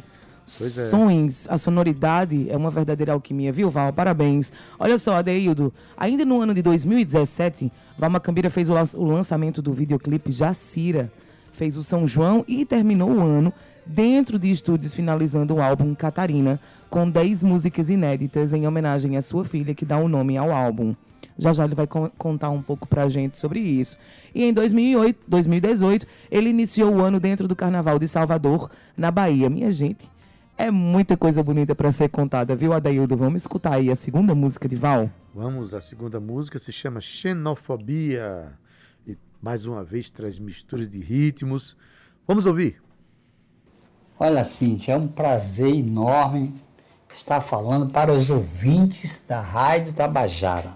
Pois 0.58 0.76
é. 0.76 0.90
Sons, 0.90 1.46
a 1.48 1.56
sonoridade 1.56 2.50
é 2.50 2.56
uma 2.56 2.70
verdadeira 2.70 3.12
alquimia, 3.12 3.52
viu, 3.52 3.70
Val? 3.70 3.92
Parabéns. 3.92 4.52
Olha 4.78 4.98
só, 4.98 5.14
Adeildo, 5.14 5.72
ainda 5.96 6.24
no 6.24 6.40
ano 6.40 6.52
de 6.52 6.60
2017, 6.60 7.72
Valma 7.96 8.20
Cambira 8.20 8.50
fez 8.50 8.68
o 8.68 9.04
lançamento 9.04 9.62
do 9.62 9.72
videoclipe 9.72 10.32
Jacira, 10.32 11.10
fez 11.52 11.76
o 11.76 11.82
São 11.82 12.06
João 12.06 12.44
e 12.46 12.64
terminou 12.64 13.10
o 13.10 13.20
ano 13.20 13.52
dentro 13.84 14.38
de 14.38 14.50
estúdios 14.50 14.94
finalizando 14.94 15.54
o 15.54 15.62
álbum 15.62 15.94
Catarina, 15.94 16.60
com 16.88 17.08
10 17.08 17.42
músicas 17.44 17.88
inéditas 17.88 18.52
em 18.52 18.66
homenagem 18.66 19.16
à 19.16 19.22
sua 19.22 19.44
filha, 19.44 19.74
que 19.74 19.84
dá 19.84 19.98
o 19.98 20.08
nome 20.08 20.36
ao 20.36 20.52
álbum. 20.52 20.94
Já 21.38 21.52
já 21.52 21.64
ele 21.64 21.74
vai 21.74 21.86
contar 21.86 22.50
um 22.50 22.60
pouco 22.60 22.86
pra 22.86 23.08
gente 23.08 23.38
sobre 23.38 23.60
isso. 23.60 23.96
E 24.34 24.44
em 24.44 24.52
2008, 24.52 25.20
2018, 25.26 26.06
ele 26.30 26.50
iniciou 26.50 26.94
o 26.94 27.00
ano 27.00 27.18
dentro 27.18 27.48
do 27.48 27.56
Carnaval 27.56 27.98
de 27.98 28.06
Salvador, 28.06 28.70
na 28.96 29.10
Bahia. 29.10 29.48
Minha 29.48 29.70
gente, 29.70 30.10
é 30.58 30.70
muita 30.70 31.16
coisa 31.16 31.42
bonita 31.42 31.74
para 31.74 31.90
ser 31.90 32.10
contada, 32.10 32.54
viu, 32.54 32.74
Adaildo? 32.74 33.16
Vamos 33.16 33.40
escutar 33.40 33.76
aí 33.76 33.90
a 33.90 33.96
segunda 33.96 34.34
música 34.34 34.68
de 34.68 34.76
Val? 34.76 35.10
Vamos, 35.34 35.72
a 35.72 35.80
segunda 35.80 36.20
música 36.20 36.58
se 36.58 36.70
chama 36.70 37.00
Xenofobia. 37.00 38.52
E 39.06 39.16
mais 39.40 39.64
uma 39.64 39.82
vez 39.82 40.10
traz 40.10 40.38
misturas 40.38 40.86
de 40.86 40.98
ritmos. 40.98 41.74
Vamos 42.28 42.44
ouvir. 42.44 42.82
Olha, 44.22 44.44
Cintia, 44.44 44.92
é 44.92 44.96
um 44.98 45.08
prazer 45.08 45.74
enorme 45.74 46.52
estar 47.10 47.40
falando 47.40 47.90
para 47.90 48.12
os 48.12 48.28
ouvintes 48.28 49.22
da 49.26 49.40
Rádio 49.40 49.94
Tabajara. 49.94 50.74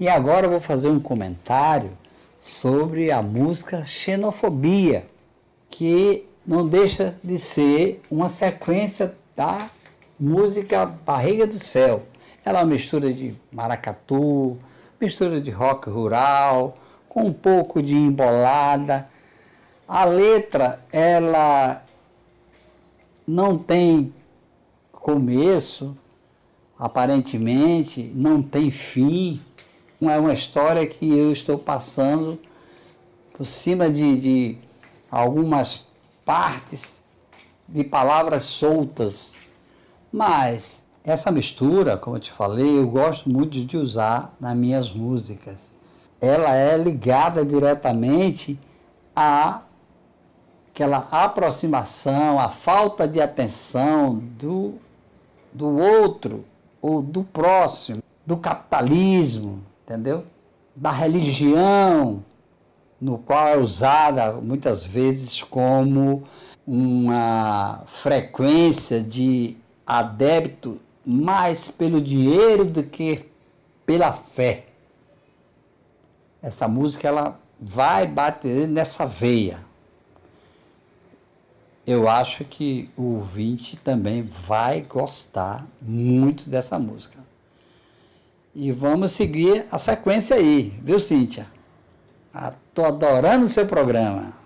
E 0.00 0.08
agora 0.08 0.46
eu 0.46 0.50
vou 0.50 0.60
fazer 0.60 0.88
um 0.88 0.98
comentário 0.98 1.90
sobre 2.40 3.12
a 3.12 3.20
música 3.20 3.84
Xenofobia, 3.84 5.06
que 5.68 6.26
não 6.46 6.66
deixa 6.66 7.18
de 7.22 7.38
ser 7.38 8.00
uma 8.10 8.30
sequência 8.30 9.14
da 9.36 9.68
música 10.18 10.86
Barriga 10.86 11.46
do 11.46 11.58
Céu. 11.58 12.04
Ela 12.42 12.60
é 12.60 12.62
uma 12.62 12.70
mistura 12.70 13.12
de 13.12 13.36
maracatu, 13.52 14.56
mistura 14.98 15.38
de 15.38 15.50
rock 15.50 15.90
rural, 15.90 16.78
com 17.10 17.24
um 17.24 17.32
pouco 17.32 17.82
de 17.82 17.94
embolada. 17.94 19.06
A 19.86 20.06
letra, 20.06 20.82
ela 20.90 21.84
não 23.26 23.56
tem 23.56 24.12
começo, 24.92 25.96
aparentemente, 26.78 28.10
não 28.14 28.42
tem 28.42 28.70
fim. 28.70 29.40
É 30.00 30.18
uma 30.18 30.32
história 30.32 30.86
que 30.86 31.10
eu 31.16 31.30
estou 31.30 31.58
passando 31.58 32.38
por 33.32 33.46
cima 33.46 33.90
de, 33.90 34.18
de 34.18 34.58
algumas 35.10 35.82
partes 36.24 37.00
de 37.68 37.84
palavras 37.84 38.44
soltas. 38.44 39.36
Mas 40.12 40.80
essa 41.04 41.30
mistura, 41.30 41.96
como 41.96 42.16
eu 42.16 42.20
te 42.20 42.32
falei, 42.32 42.78
eu 42.78 42.86
gosto 42.86 43.30
muito 43.30 43.64
de 43.64 43.76
usar 43.76 44.34
nas 44.40 44.56
minhas 44.56 44.90
músicas. 44.92 45.70
Ela 46.20 46.54
é 46.54 46.76
ligada 46.76 47.44
diretamente 47.44 48.58
a 49.14 49.62
aquela 50.72 51.06
aproximação, 51.10 52.38
a 52.38 52.48
falta 52.48 53.06
de 53.06 53.20
atenção 53.20 54.14
do, 54.14 54.74
do 55.52 55.68
outro 55.78 56.44
ou 56.80 57.02
do 57.02 57.24
próximo, 57.24 58.02
do 58.24 58.36
capitalismo, 58.36 59.60
entendeu? 59.84 60.24
Da 60.74 60.90
religião, 60.90 62.24
no 63.00 63.18
qual 63.18 63.48
é 63.48 63.56
usada 63.58 64.32
muitas 64.34 64.86
vezes 64.86 65.42
como 65.42 66.22
uma 66.66 67.82
frequência 67.86 69.02
de 69.02 69.56
adébito 69.86 70.80
mais 71.04 71.68
pelo 71.68 72.00
dinheiro 72.00 72.64
do 72.64 72.82
que 72.82 73.26
pela 73.84 74.12
fé. 74.12 74.66
Essa 76.40 76.68
música 76.68 77.08
ela 77.08 77.38
vai 77.60 78.06
bater 78.06 78.68
nessa 78.68 79.04
veia. 79.04 79.69
Eu 81.86 82.08
acho 82.08 82.44
que 82.44 82.90
o 82.96 83.14
ouvinte 83.16 83.76
também 83.76 84.22
vai 84.22 84.82
gostar 84.82 85.66
muito 85.80 86.48
dessa 86.48 86.78
música. 86.78 87.18
E 88.54 88.70
vamos 88.72 89.12
seguir 89.12 89.66
a 89.70 89.78
sequência 89.78 90.36
aí, 90.36 90.74
viu, 90.82 91.00
Cíntia? 91.00 91.46
Estou 92.34 92.84
adorando 92.84 93.46
o 93.46 93.48
seu 93.48 93.66
programa. 93.66 94.39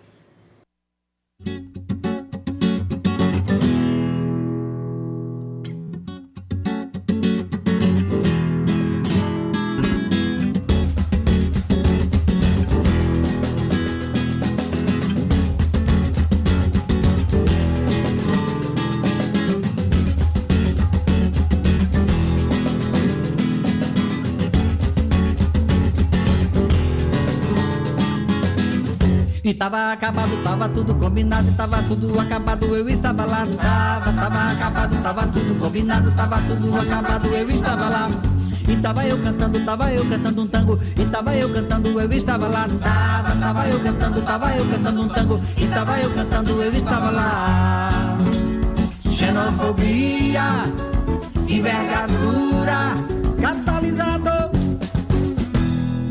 Tava 29.64 29.92
acabado, 29.92 30.42
tava 30.44 30.68
tudo 30.68 30.94
combinado, 30.94 31.50
tava 31.52 31.82
tudo 31.84 32.20
acabado, 32.20 32.76
eu 32.76 32.86
estava 32.86 33.24
lá. 33.24 33.46
Tava, 33.46 34.12
tava 34.12 34.52
acabado, 34.52 35.02
tava 35.02 35.26
tudo 35.28 35.58
combinado, 35.58 36.10
tava 36.10 36.36
tudo 36.42 36.78
acabado, 36.78 37.28
eu 37.28 37.50
estava 37.50 37.88
lá. 37.88 38.10
E 38.68 38.76
tava 38.76 39.06
eu 39.06 39.18
cantando, 39.22 39.60
tava 39.60 39.90
eu 39.90 40.06
cantando 40.06 40.42
um 40.42 40.46
tango, 40.46 40.78
e 40.82 41.04
tava 41.06 41.34
eu 41.34 41.48
cantando, 41.50 41.98
eu 41.98 42.12
estava 42.12 42.46
lá. 42.46 42.68
Tava, 42.78 43.36
tava 43.36 43.68
eu 43.68 43.80
cantando, 43.80 44.20
tava 44.20 44.54
eu 44.54 44.66
cantando 44.68 45.02
um 45.02 45.08
tango, 45.08 45.40
e 45.56 45.66
tava 45.66 45.98
eu 45.98 46.10
cantando, 46.10 46.62
eu 46.62 46.74
estava 46.74 47.10
lá. 47.10 48.18
Xenofobia, 49.10 50.64
envergadura, 51.48 52.94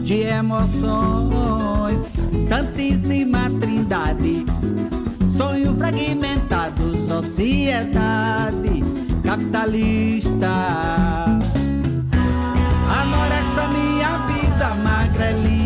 de 0.03 0.22
emoções. 0.24 1.98
Santíssima 2.48 3.50
Trindade, 3.60 4.45
sonho 5.36 5.74
fragmentado, 5.75 6.95
sociedade 7.07 8.83
capitalista. 9.24 10.48
Anorexia, 13.01 13.67
minha 13.69 14.17
vida, 14.28 14.75
magrelinha, 14.84 15.62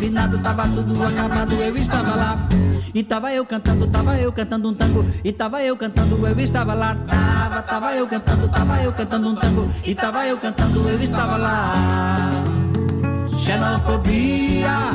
combinado, 0.00 0.38
tava 0.38 0.66
tudo 0.66 1.04
acabado, 1.04 1.54
eu 1.56 1.76
estava 1.76 2.14
lá. 2.16 2.36
E 2.94 3.02
tava 3.02 3.34
eu 3.34 3.44
cantando, 3.44 3.86
tava 3.86 4.16
eu 4.16 4.32
cantando 4.32 4.70
um 4.70 4.74
tango, 4.74 5.04
e 5.22 5.30
tava 5.30 5.62
eu 5.62 5.76
cantando, 5.76 6.26
eu 6.26 6.40
estava 6.40 6.72
lá. 6.72 6.94
Tava, 6.94 7.62
tava 7.62 7.94
eu 7.94 8.06
cantando, 8.06 8.48
tava 8.48 8.82
eu 8.82 8.92
cantando 8.92 9.28
um 9.28 9.34
tango, 9.34 9.70
e 9.84 9.94
tava 9.94 10.26
eu 10.26 10.38
cantando, 10.38 10.88
eu 10.88 11.00
estava 11.02 11.36
lá. 11.36 12.30
Xenofobia, 13.36 14.90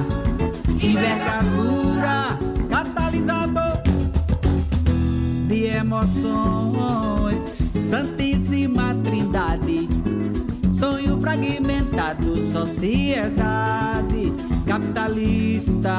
envergadura, 0.81 2.39
catalisador 2.67 3.83
de 5.47 5.65
emoções, 5.65 7.43
Santíssima 7.79 8.95
Trindade, 9.03 9.87
sonho 10.79 11.21
fragmentado, 11.21 12.51
sociedade 12.51 13.84
capitalista. 14.75 15.95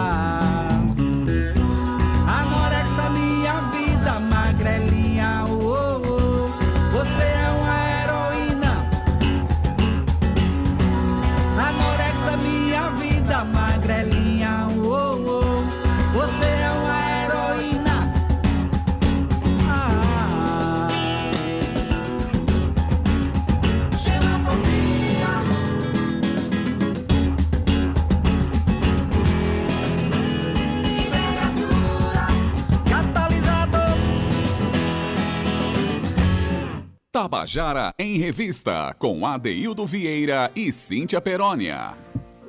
Tabajara 37.27 37.93
em 37.99 38.19
Revista, 38.19 38.95
com 39.01 39.27
Adeildo 39.27 39.85
Vieira 39.85 40.49
e 40.55 40.71
Cíntia 40.71 41.21
Perónia. 41.21 41.95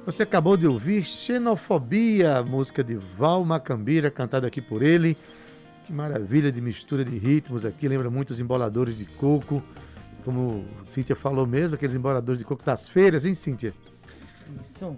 Você 0.06 0.22
acabou 0.22 0.56
de 0.56 0.68
ouvir 0.68 1.04
Xenofobia, 1.04 2.44
música 2.44 2.84
de 2.84 2.94
Val 3.18 3.44
Macambira, 3.44 4.12
cantada 4.12 4.46
aqui 4.46 4.62
por 4.62 4.84
ele. 4.84 5.18
Que 5.88 5.92
maravilha 5.92 6.52
de 6.52 6.62
mistura 6.62 7.04
de 7.04 7.18
ritmos 7.18 7.66
aqui, 7.66 7.88
lembra 7.88 8.12
muito 8.12 8.30
os 8.30 8.40
emboladores 8.40 8.96
de 8.96 9.06
coco. 9.06 9.64
Como 10.24 10.64
Cíntia 10.90 11.16
falou 11.16 11.48
mesmo, 11.48 11.74
aqueles 11.74 11.96
emboladores 11.96 12.38
de 12.38 12.46
coco 12.46 12.64
das 12.64 12.88
feiras, 12.88 13.26
hein, 13.26 13.34
Cíntia? 13.34 13.74
Isso. 14.64 14.96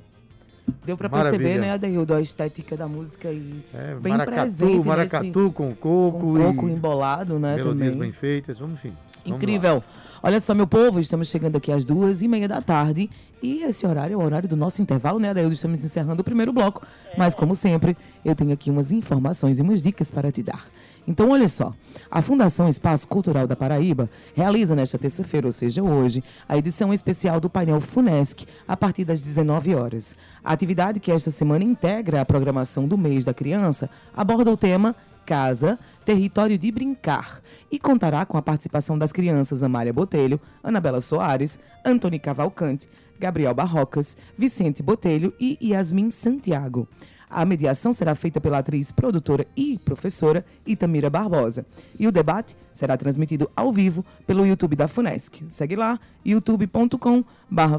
Deu 0.85 0.97
pra 0.97 1.07
Maravilha. 1.07 1.39
perceber, 1.39 1.61
né, 1.61 1.71
Adeildo, 1.71 2.13
a 2.13 2.19
estética 2.21 2.75
da 2.75 2.85
música 2.87 3.31
e 3.31 3.63
É, 3.73 3.95
bem 3.95 4.11
maracatu, 4.11 4.41
presente 4.41 4.87
maracatu 4.87 5.23
nesse, 5.23 5.53
com 5.53 5.73
coco, 5.73 6.19
com 6.19 6.35
coco 6.35 6.67
e 6.67 6.71
embolado, 6.73 7.39
né, 7.39 7.55
melodias 7.55 7.93
também. 7.93 8.11
bem 8.11 8.11
feitas. 8.11 8.59
Vamos, 8.59 8.75
enfim. 8.75 8.93
Incrível. 9.25 9.83
Olha 10.21 10.39
só, 10.39 10.53
meu 10.53 10.67
povo, 10.67 10.99
estamos 10.99 11.29
chegando 11.29 11.55
aqui 11.55 11.71
às 11.71 11.85
duas 11.85 12.21
e 12.21 12.27
meia 12.27 12.47
da 12.47 12.61
tarde. 12.61 13.09
E 13.41 13.63
esse 13.63 13.87
horário 13.87 14.15
é 14.15 14.17
o 14.17 14.21
horário 14.21 14.49
do 14.49 14.57
nosso 14.57 14.81
intervalo, 14.81 15.19
né, 15.19 15.29
Adaildo? 15.29 15.53
Estamos 15.53 15.83
encerrando 15.83 16.21
o 16.21 16.23
primeiro 16.23 16.51
bloco. 16.51 16.85
Mas, 17.17 17.33
como 17.33 17.55
sempre, 17.55 17.95
eu 18.23 18.35
tenho 18.35 18.51
aqui 18.51 18.69
umas 18.69 18.91
informações 18.91 19.59
e 19.59 19.61
umas 19.61 19.81
dicas 19.81 20.11
para 20.11 20.31
te 20.31 20.43
dar. 20.43 20.65
Então, 21.07 21.29
olha 21.29 21.47
só. 21.47 21.73
A 22.11 22.21
Fundação 22.21 22.67
Espaço 22.67 23.07
Cultural 23.07 23.47
da 23.47 23.55
Paraíba 23.55 24.09
realiza 24.35 24.75
nesta 24.75 24.97
terça-feira, 24.97 25.47
ou 25.47 25.53
seja, 25.53 25.81
hoje, 25.81 26.23
a 26.47 26.57
edição 26.57 26.93
especial 26.93 27.39
do 27.39 27.49
painel 27.49 27.79
FUNESC, 27.79 28.45
a 28.67 28.75
partir 28.75 29.05
das 29.05 29.21
19 29.21 29.73
horas. 29.73 30.15
A 30.43 30.51
atividade 30.51 30.99
que 30.99 31.11
esta 31.11 31.31
semana 31.31 31.63
integra 31.63 32.21
a 32.21 32.25
programação 32.25 32.87
do 32.87 32.97
mês 32.97 33.25
da 33.25 33.33
criança 33.33 33.89
aborda 34.15 34.51
o 34.51 34.57
tema 34.57 34.95
Casa, 35.29 35.77
Território 36.03 36.57
de 36.57 36.71
Brincar 36.71 37.39
e 37.71 37.77
contará 37.77 38.25
com 38.25 38.35
a 38.35 38.41
participação 38.41 38.97
das 38.97 39.13
crianças 39.13 39.61
Amália 39.61 39.93
Botelho, 39.93 40.41
Anabela 40.63 40.99
Soares, 40.99 41.59
Antônio 41.85 42.19
Cavalcante, 42.19 42.89
Gabriel 43.19 43.53
Barrocas, 43.53 44.17
Vicente 44.35 44.81
Botelho 44.81 45.31
e 45.39 45.55
Yasmin 45.61 46.09
Santiago. 46.09 46.87
A 47.29 47.45
mediação 47.45 47.93
será 47.93 48.15
feita 48.15 48.41
pela 48.41 48.57
atriz, 48.57 48.91
produtora 48.91 49.45
e 49.55 49.77
professora 49.77 50.43
Itamira 50.65 51.11
Barbosa. 51.11 51.63
E 51.99 52.07
o 52.07 52.11
debate 52.11 52.57
será 52.73 52.97
transmitido 52.97 53.51
ao 53.55 53.71
vivo 53.71 54.03
pelo 54.25 54.47
YouTube 54.47 54.75
da 54.75 54.87
FUNESC. 54.87 55.45
Segue 55.51 55.75
lá, 55.75 55.99
youtube.com 56.25 57.23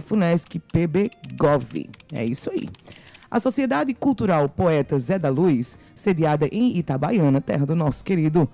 FUNESCPBGOV. 0.00 1.90
É 2.12 2.24
isso 2.24 2.48
aí. 2.48 2.68
A 3.30 3.38
Sociedade 3.38 3.94
Cultural 3.94 4.48
Poeta 4.48 4.98
Zé 4.98 5.16
da 5.16 5.28
Luz, 5.28 5.78
sediada 5.94 6.48
em 6.50 6.76
Itabaiana, 6.76 7.40
terra 7.40 7.64
do 7.64 7.76
nosso 7.76 8.04
querido 8.04 8.48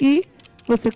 e 0.00 0.24
você 0.66 0.90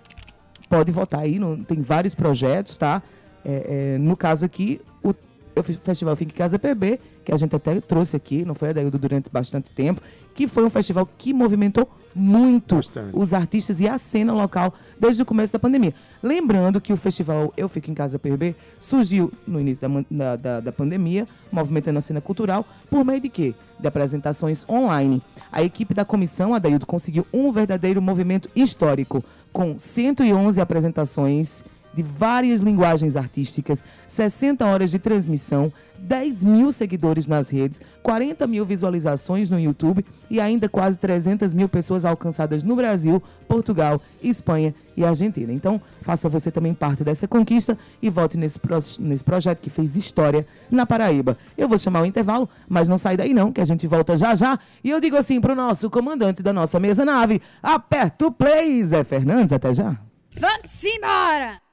pode 0.69 0.91
votar 0.91 1.21
aí, 1.21 1.39
no, 1.39 1.63
tem 1.63 1.81
vários 1.81 2.15
projetos, 2.15 2.77
tá? 2.77 3.01
É, 3.43 3.95
é, 3.95 3.97
no 3.97 4.15
caso 4.15 4.45
aqui, 4.45 4.79
o 5.03 5.13
o 5.59 5.63
Festival 5.63 6.15
Fique 6.15 6.31
em 6.33 6.37
Casa 6.37 6.57
PB, 6.59 6.99
que 7.23 7.31
a 7.31 7.37
gente 7.37 7.55
até 7.55 7.79
trouxe 7.81 8.15
aqui, 8.15 8.43
não 8.45 8.55
foi, 8.55 8.69
Adaildo, 8.69 8.97
durante 8.97 9.29
bastante 9.29 9.69
tempo, 9.71 10.01
que 10.33 10.47
foi 10.47 10.63
um 10.63 10.69
festival 10.69 11.07
que 11.17 11.33
movimentou 11.33 11.89
muito 12.15 12.75
Bastante. 12.75 13.09
os 13.13 13.33
artistas 13.33 13.79
e 13.81 13.87
a 13.87 13.97
cena 13.97 14.33
local 14.33 14.73
desde 14.99 15.21
o 15.21 15.25
começo 15.25 15.51
da 15.53 15.59
pandemia. 15.59 15.93
Lembrando 16.23 16.79
que 16.81 16.91
o 16.93 16.97
festival 16.97 17.53
Eu 17.57 17.67
Fico 17.69 17.91
em 17.91 17.93
Casa 17.93 18.17
PB 18.17 18.55
surgiu 18.79 19.31
no 19.45 19.59
início 19.59 19.87
da, 20.09 20.35
da- 20.35 20.59
da 20.59 20.71
pandemia, 20.71 21.27
movimentando 21.51 21.97
a 21.97 22.01
cena 22.01 22.21
cultural, 22.21 22.65
por 22.89 23.03
meio 23.05 23.19
de 23.19 23.29
quê? 23.29 23.53
De 23.79 23.87
apresentações 23.87 24.65
online. 24.69 25.21
A 25.51 25.61
equipe 25.61 25.93
da 25.93 26.03
comissão, 26.05 26.53
Adaildo, 26.53 26.85
conseguiu 26.85 27.25
um 27.33 27.51
verdadeiro 27.51 28.01
movimento 28.01 28.49
histórico, 28.55 29.23
com 29.51 29.77
111 29.77 30.59
apresentações 30.61 31.63
de 31.99 32.03
várias 32.03 32.61
linguagens 32.61 33.17
artísticas, 33.17 33.83
60 34.07 34.65
horas 34.65 34.89
de 34.89 34.99
transmissão, 34.99 35.69
10 35.97 36.45
mil 36.45 36.71
seguidores 36.71 37.27
nas 37.27 37.49
redes, 37.49 37.81
40 38.01 38.47
mil 38.47 38.65
visualizações 38.65 39.49
no 39.49 39.59
YouTube 39.59 40.05
e 40.29 40.39
ainda 40.39 40.69
quase 40.69 40.97
300 40.97 41.53
mil 41.53 41.67
pessoas 41.67 42.05
alcançadas 42.05 42.63
no 42.63 42.73
Brasil, 42.73 43.21
Portugal, 43.49 44.01
Espanha 44.23 44.73
e 44.95 45.03
Argentina. 45.03 45.51
Então, 45.51 45.81
faça 46.01 46.29
você 46.29 46.49
também 46.49 46.73
parte 46.73 47.03
dessa 47.03 47.27
conquista 47.27 47.77
e 48.01 48.09
vote 48.09 48.37
nesse, 48.37 48.57
pro- 48.57 48.77
nesse 49.01 49.25
projeto 49.25 49.59
que 49.59 49.69
fez 49.69 49.97
história 49.97 50.47
na 50.71 50.85
Paraíba. 50.85 51.37
Eu 51.57 51.67
vou 51.67 51.77
chamar 51.77 52.03
o 52.03 52.05
intervalo, 52.05 52.47
mas 52.69 52.87
não 52.87 52.97
sai 52.97 53.17
daí 53.17 53.33
não, 53.33 53.51
que 53.51 53.59
a 53.59 53.65
gente 53.65 53.85
volta 53.87 54.15
já 54.15 54.33
já. 54.35 54.57
E 54.81 54.89
eu 54.89 55.01
digo 55.01 55.17
assim 55.17 55.41
pro 55.41 55.53
nosso 55.53 55.89
comandante 55.89 56.41
da 56.41 56.53
nossa 56.53 56.79
mesa 56.79 57.03
nave, 57.03 57.41
aperta 57.61 58.25
o 58.25 58.31
play, 58.31 58.81
Zé 58.85 59.03
Fernandes, 59.03 59.51
até 59.51 59.73
já. 59.73 59.97
Vamos 60.39 60.81
embora! 60.85 61.68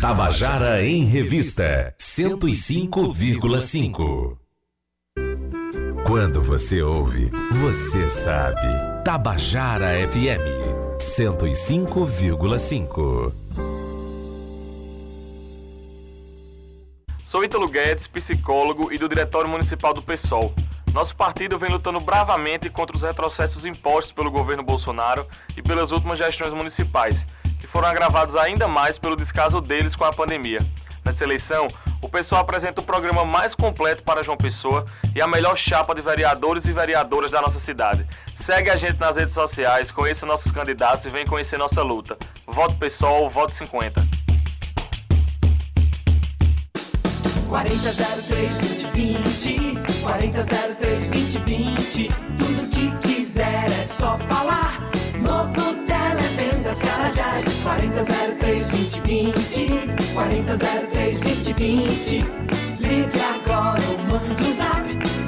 Tabajara 0.00 0.86
em 0.86 1.04
Revista 1.06 1.92
105,5. 1.98 4.38
Quando 6.06 6.40
você 6.40 6.80
ouve, 6.80 7.32
você 7.50 8.08
sabe. 8.08 8.62
Tabajara 9.04 9.88
FM 10.08 10.38
105,5. 11.00 13.32
Sou 17.24 17.42
Ítalo 17.42 17.66
Guedes, 17.66 18.06
psicólogo 18.06 18.92
e 18.92 18.98
do 18.98 19.08
Diretório 19.08 19.50
Municipal 19.50 19.92
do 19.92 20.00
PSOL. 20.00 20.54
Nosso 20.92 21.16
partido 21.16 21.58
vem 21.58 21.70
lutando 21.70 21.98
bravamente 21.98 22.70
contra 22.70 22.96
os 22.96 23.02
retrocessos 23.02 23.66
impostos 23.66 24.12
pelo 24.12 24.30
governo 24.30 24.62
Bolsonaro 24.62 25.26
e 25.56 25.62
pelas 25.62 25.90
últimas 25.90 26.18
gestões 26.18 26.52
municipais, 26.52 27.26
foram 27.72 27.88
agravados 27.88 28.36
ainda 28.36 28.66
mais 28.66 28.98
pelo 28.98 29.16
descaso 29.16 29.60
deles 29.60 29.94
com 29.94 30.04
a 30.04 30.12
pandemia. 30.12 30.60
Nessa 31.04 31.24
eleição, 31.24 31.68
o 32.02 32.08
PSOL 32.08 32.38
apresenta 32.38 32.80
o 32.80 32.84
programa 32.84 33.24
mais 33.24 33.54
completo 33.54 34.02
para 34.02 34.22
João 34.22 34.36
Pessoa 34.36 34.84
e 35.14 35.22
a 35.22 35.26
melhor 35.26 35.56
chapa 35.56 35.94
de 35.94 36.02
vereadores 36.02 36.66
e 36.66 36.72
vereadoras 36.72 37.30
da 37.30 37.40
nossa 37.40 37.58
cidade. 37.58 38.06
Segue 38.34 38.70
a 38.70 38.76
gente 38.76 38.98
nas 38.98 39.16
redes 39.16 39.34
sociais, 39.34 39.90
conheça 39.90 40.26
nossos 40.26 40.52
candidatos 40.52 41.06
e 41.06 41.08
vem 41.08 41.26
conhecer 41.26 41.58
nossa 41.58 41.82
luta. 41.82 42.18
Voto 42.46 42.74
PSOL, 42.74 43.28
voto 43.30 43.54
50. 43.54 44.02
4003 47.48 48.58
2020 48.58 50.02
4003 50.02 51.10
2020 51.10 52.08
Tudo 52.36 52.68
que 52.68 52.90
quiser 52.98 53.70
é 53.80 53.84
só 53.84 54.18
falar 54.28 54.82
Novo 55.24 55.67
Carajás 56.76 57.44
4003 57.62 58.68
2020 58.68 60.12
4003 60.12 61.20
2020 61.20 62.24
Ligue 62.78 63.20
agora 63.20 63.80
ou 63.88 63.98
mande 63.98 64.42
um 64.42 64.52
zap. 64.52 64.82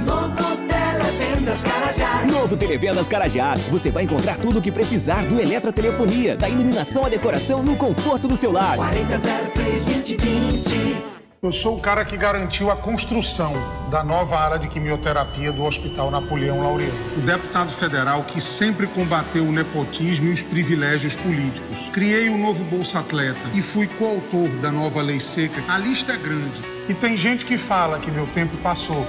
Novo 0.05 0.57
Televendas 0.69 1.63
Carajás 1.63 2.27
Novo 2.27 2.57
Televendas 2.59 3.09
Carajás. 3.09 3.63
Você 3.71 3.91
vai 3.91 4.05
encontrar 4.05 4.37
tudo 4.37 4.59
o 4.59 4.63
que 4.63 4.71
precisar 4.71 5.25
do 5.25 5.41
eletrotelefonia, 5.41 6.37
da 6.37 6.49
iluminação 6.49 7.07
à 7.07 7.09
decoração 7.09 7.63
no 7.63 7.75
conforto 7.75 8.29
do 8.29 8.37
seu 8.37 8.53
lar. 8.53 8.77
4003 8.77 9.85
2020 9.87 11.10
Eu 11.43 11.51
sou 11.51 11.79
o 11.79 11.81
cara 11.81 12.05
que 12.05 12.19
garantiu 12.19 12.71
a 12.71 12.77
construção 12.77 13.55
da 13.91 14.05
nova 14.05 14.37
área 14.37 14.59
de 14.59 14.69
quimioterapia 14.69 15.51
do 15.51 15.65
Hospital 15.65 16.11
Napoleão 16.11 16.63
Laureano. 16.63 17.17
O 17.17 17.21
deputado 17.23 17.73
federal 17.73 18.25
que 18.25 18.39
sempre 18.39 18.87
combateu 18.87 19.45
o 19.45 19.51
nepotismo 19.51 20.29
e 20.29 20.33
os 20.35 20.43
privilégios 20.43 21.17
políticos. 21.17 21.89
Criei 21.95 22.29
o 22.29 22.37
novo 22.37 22.63
Bolsa 22.65 22.99
Atleta 22.99 23.41
e 23.55 23.63
fui 23.63 23.87
coautor 23.87 24.51
da 24.61 24.71
nova 24.71 25.01
lei 25.01 25.19
seca. 25.19 25.65
A 25.67 25.79
lista 25.79 26.13
é 26.13 26.19
grande. 26.19 26.61
E 26.87 26.93
tem 26.93 27.17
gente 27.17 27.47
que 27.47 27.57
fala 27.57 27.99
que 27.99 28.11
meu 28.11 28.27
tempo 28.27 28.55
passou. 28.59 29.07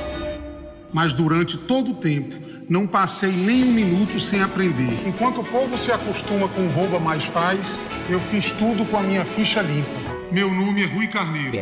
Mas 0.93 1.11
durante 1.11 1.57
todo 1.57 1.91
o 1.91 1.95
tempo, 1.95 2.33
não 2.69 2.87
passei 2.87 3.31
nem 3.33 3.65
um 3.65 3.73
minuto 3.73 4.17
sem 4.21 4.41
aprender. 4.41 5.05
Enquanto 5.05 5.41
o 5.41 5.43
povo 5.43 5.77
se 5.77 5.91
acostuma 5.91 6.47
com 6.47 6.65
rouba 6.69 6.97
mais 6.97 7.25
faz, 7.25 7.83
eu 8.09 8.21
fiz 8.21 8.53
tudo 8.53 8.85
com 8.85 8.95
a 8.95 9.01
minha 9.01 9.25
ficha 9.25 9.61
limpa. 9.61 10.20
Meu 10.31 10.49
nome 10.49 10.81
é 10.81 10.85
Rui 10.85 11.07
Carneiro. 11.07 11.57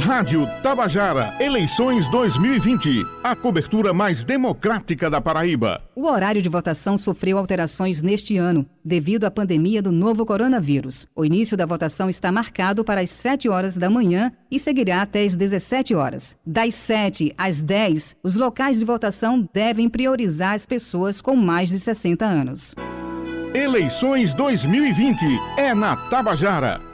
Rádio 0.00 0.48
Tabajara, 0.62 1.36
eleições 1.38 2.08
2020. 2.10 3.04
A 3.22 3.36
cobertura 3.36 3.92
mais 3.92 4.24
democrática 4.24 5.10
da 5.10 5.20
Paraíba. 5.20 5.78
O 5.94 6.06
horário 6.06 6.40
de 6.40 6.48
votação 6.48 6.96
sofreu 6.96 7.36
alterações 7.36 8.00
neste 8.00 8.38
ano, 8.38 8.64
devido 8.82 9.26
à 9.26 9.30
pandemia 9.30 9.82
do 9.82 9.92
novo 9.92 10.24
coronavírus. 10.24 11.06
O 11.14 11.22
início 11.22 11.54
da 11.54 11.66
votação 11.66 12.08
está 12.08 12.32
marcado 12.32 12.82
para 12.82 13.02
as 13.02 13.10
7 13.10 13.46
horas 13.50 13.76
da 13.76 13.90
manhã 13.90 14.32
e 14.50 14.58
seguirá 14.58 15.02
até 15.02 15.22
as 15.22 15.36
17 15.36 15.94
horas. 15.94 16.34
Das 16.46 16.74
7 16.76 17.34
às 17.36 17.60
10, 17.60 18.16
os 18.22 18.36
locais 18.36 18.78
de 18.78 18.86
votação 18.86 19.46
devem 19.52 19.90
priorizar 19.90 20.54
as 20.54 20.64
pessoas 20.64 21.20
com 21.20 21.36
mais 21.36 21.68
de 21.68 21.78
60 21.78 22.24
anos. 22.24 22.74
Eleições 23.52 24.32
2020 24.32 25.16
é 25.58 25.74
na 25.74 25.94
Tabajara. 25.94 26.87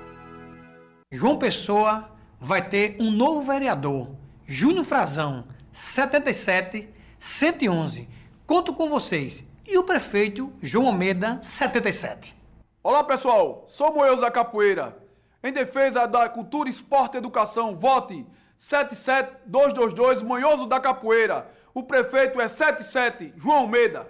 João 1.13 1.39
Pessoa 1.39 2.11
vai 2.41 2.69
ter 2.69 2.97
um 2.99 3.11
novo 3.11 3.43
vereador, 3.43 4.17
Júnior 4.47 4.85
Frazão, 4.85 5.45
77 5.71 6.89
111. 7.19 8.09
Conto 8.47 8.75
com 8.75 8.89
vocês. 8.89 9.45
E 9.67 9.79
o 9.79 9.85
prefeito 9.85 10.53
João 10.61 10.89
Almeida, 10.89 11.39
77. 11.41 12.37
Olá 12.83 13.05
pessoal, 13.05 13.65
sou 13.69 13.95
Moeus 13.95 14.21
da 14.21 14.31
Capoeira. 14.31 14.99
Em 15.43 15.53
defesa 15.53 16.07
da 16.07 16.29
cultura, 16.29 16.69
esporte 16.69 17.15
e 17.15 17.19
educação, 17.19 17.77
vote 17.77 18.27
77222 18.59 20.23
Manhoso 20.23 20.67
da 20.67 20.81
Capoeira. 20.81 21.49
O 21.73 21.83
prefeito 21.83 22.41
é 22.41 22.49
77 22.49 23.35
João 23.37 23.59
Almeida. 23.59 24.09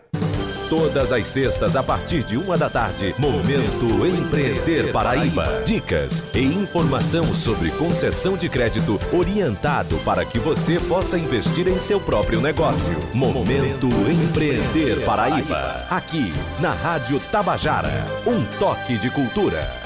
Todas 0.68 1.12
as 1.12 1.27
sextas, 1.27 1.77
a 1.77 1.83
partir 1.83 2.24
de 2.24 2.37
uma 2.38 2.57
da 2.57 2.70
tarde, 2.70 3.14
Momento 3.18 4.07
Empreender 4.07 4.90
Paraíba. 4.92 5.62
Dicas 5.64 6.22
e 6.35 6.40
informação 6.40 7.22
sobre 7.35 7.70
concessão 7.72 8.35
de 8.37 8.48
crédito 8.48 8.98
orientado 9.12 9.98
para 9.98 10.24
que 10.24 10.38
você 10.38 10.81
possa 10.81 11.18
investir 11.18 11.68
em 11.68 11.79
seu 11.79 12.00
próprio 12.00 12.40
negócio. 12.40 12.96
Momento 13.12 13.88
Empreender 14.11 15.05
Paraíba. 15.05 15.87
Aqui, 15.90 16.33
na 16.61 16.72
Rádio 16.72 17.20
Tabajara. 17.31 18.07
Um 18.27 18.42
toque 18.59 18.96
de 18.96 19.11
cultura. 19.11 19.83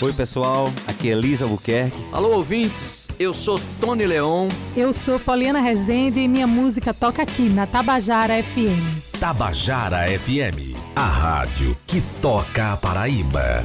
Oi, 0.00 0.12
pessoal. 0.12 0.72
Aqui 0.86 1.08
é 1.08 1.12
Elisa 1.12 1.44
Albuquerque. 1.44 1.96
Alô, 2.12 2.36
ouvintes. 2.36 3.08
Eu 3.18 3.34
sou 3.34 3.60
Tony 3.80 4.06
Leon. 4.06 4.46
Eu 4.76 4.92
sou 4.92 5.18
Poliana 5.18 5.60
Rezende 5.60 6.20
e 6.20 6.28
minha 6.28 6.46
música 6.46 6.94
toca 6.94 7.22
aqui 7.22 7.48
na 7.48 7.66
Tabajara 7.66 8.40
FM. 8.40 9.18
Tabajara 9.18 10.06
FM, 10.06 10.76
a 10.94 11.04
rádio 11.04 11.76
que 11.84 12.00
toca 12.22 12.74
a 12.74 12.76
Paraíba. 12.76 13.64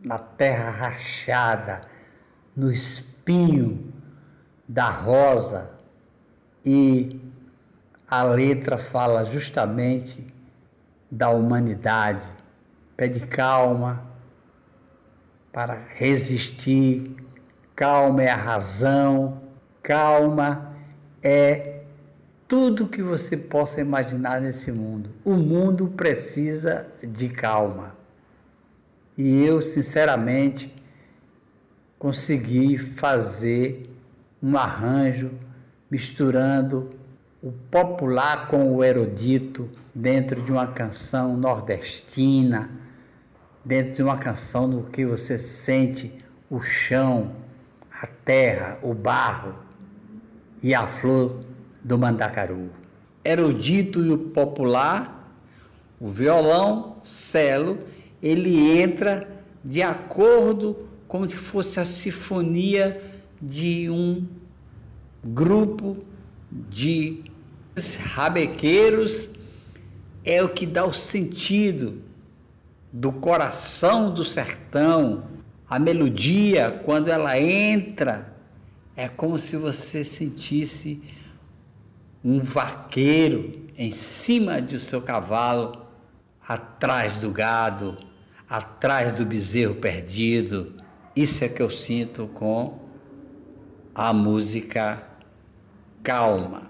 na 0.00 0.18
terra 0.18 0.70
rachada, 0.70 1.82
no 2.54 2.72
espinho 2.72 3.92
da 4.68 4.88
rosa. 4.88 5.74
E 6.64 7.20
a 8.08 8.22
letra 8.22 8.78
fala 8.78 9.24
justamente 9.24 10.35
da 11.10 11.30
humanidade. 11.30 12.28
Pede 12.96 13.26
calma 13.26 14.04
para 15.52 15.82
resistir, 15.94 17.16
calma 17.74 18.22
é 18.22 18.30
a 18.30 18.36
razão, 18.36 19.40
calma 19.82 20.74
é 21.22 21.82
tudo 22.48 22.88
que 22.88 23.02
você 23.02 23.36
possa 23.36 23.80
imaginar 23.80 24.40
nesse 24.40 24.70
mundo. 24.70 25.10
O 25.24 25.34
mundo 25.34 25.88
precisa 25.88 26.88
de 27.02 27.28
calma. 27.28 27.96
E 29.16 29.42
eu, 29.42 29.62
sinceramente, 29.62 30.72
consegui 31.98 32.78
fazer 32.78 33.90
um 34.42 34.56
arranjo 34.56 35.30
misturando 35.90 36.95
o 37.46 37.52
popular 37.70 38.48
com 38.48 38.74
o 38.74 38.82
erudito 38.82 39.70
dentro 39.94 40.42
de 40.42 40.50
uma 40.50 40.66
canção 40.66 41.36
nordestina, 41.36 42.68
dentro 43.64 43.92
de 43.92 44.02
uma 44.02 44.16
canção 44.16 44.66
no 44.66 44.82
que 44.82 45.06
você 45.06 45.38
sente 45.38 46.12
o 46.50 46.60
chão, 46.60 47.36
a 48.02 48.04
terra, 48.04 48.80
o 48.82 48.92
barro 48.92 49.54
e 50.60 50.74
a 50.74 50.88
flor 50.88 51.44
do 51.84 51.96
mandacaru. 51.96 52.68
Erudito 53.24 54.04
e 54.04 54.10
o 54.10 54.18
popular, 54.18 55.32
o 56.00 56.10
violão, 56.10 56.96
celo, 57.04 57.78
ele 58.20 58.76
entra 58.82 59.28
de 59.64 59.84
acordo 59.84 60.88
como 61.06 61.30
se 61.30 61.36
fosse 61.36 61.78
a 61.78 61.84
sinfonia 61.84 63.00
de 63.40 63.88
um 63.88 64.26
grupo 65.22 65.96
de 66.50 67.22
rabequeiros 67.96 69.30
é 70.24 70.42
o 70.42 70.48
que 70.48 70.66
dá 70.66 70.84
o 70.84 70.92
sentido 70.92 72.02
do 72.92 73.12
coração 73.12 74.12
do 74.12 74.24
sertão. 74.24 75.24
A 75.68 75.78
melodia, 75.78 76.80
quando 76.84 77.08
ela 77.08 77.38
entra, 77.38 78.34
é 78.96 79.08
como 79.08 79.38
se 79.38 79.56
você 79.56 80.04
sentisse 80.04 81.02
um 82.24 82.40
vaqueiro 82.40 83.66
em 83.76 83.92
cima 83.92 84.60
do 84.60 84.80
seu 84.80 85.02
cavalo, 85.02 85.86
atrás 86.48 87.18
do 87.18 87.30
gado, 87.30 87.98
atrás 88.48 89.12
do 89.12 89.26
bezerro 89.26 89.74
perdido. 89.74 90.74
Isso 91.14 91.44
é 91.44 91.48
que 91.48 91.60
eu 91.60 91.68
sinto 91.68 92.26
com 92.28 92.78
a 93.94 94.12
música 94.12 95.02
Calma. 96.02 96.65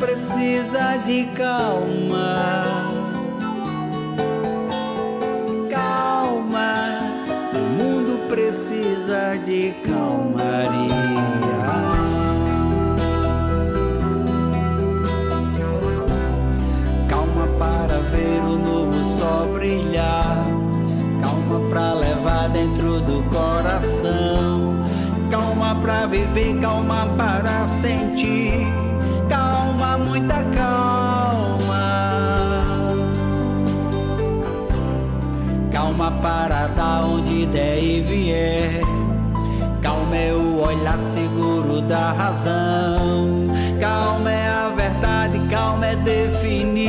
precisa 0.00 0.96
de 1.04 1.24
calma. 1.36 2.74
Calma, 5.68 6.74
o 7.52 7.58
mundo 7.58 8.26
precisa 8.28 9.36
de 9.44 9.74
calmaria. 9.84 10.88
Calma 17.06 17.46
para 17.58 18.00
ver 18.10 18.40
o 18.42 18.56
novo 18.56 19.04
sol 19.18 19.52
brilhar. 19.52 20.46
Calma 21.20 21.68
para 21.68 21.92
levar 21.92 22.48
dentro 22.48 23.00
do 23.02 23.22
coração. 23.24 24.80
Calma 25.30 25.76
para 25.80 26.06
viver, 26.06 26.58
calma 26.58 27.06
para 27.16 27.68
sentir 27.68 28.09
Calma 36.20 36.38
para 36.38 36.66
dar 36.68 37.04
onde 37.04 37.46
der 37.46 37.82
e 37.82 38.00
vier. 38.00 38.80
Calma 39.82 40.16
é 40.16 40.32
o 40.32 40.60
olhar 40.60 40.98
seguro 40.98 41.80
da 41.80 42.12
razão. 42.12 43.48
Calma 43.80 44.30
é 44.30 44.48
a 44.48 44.68
verdade, 44.68 45.40
calma 45.48 45.86
é 45.86 45.96
definir 45.96 46.79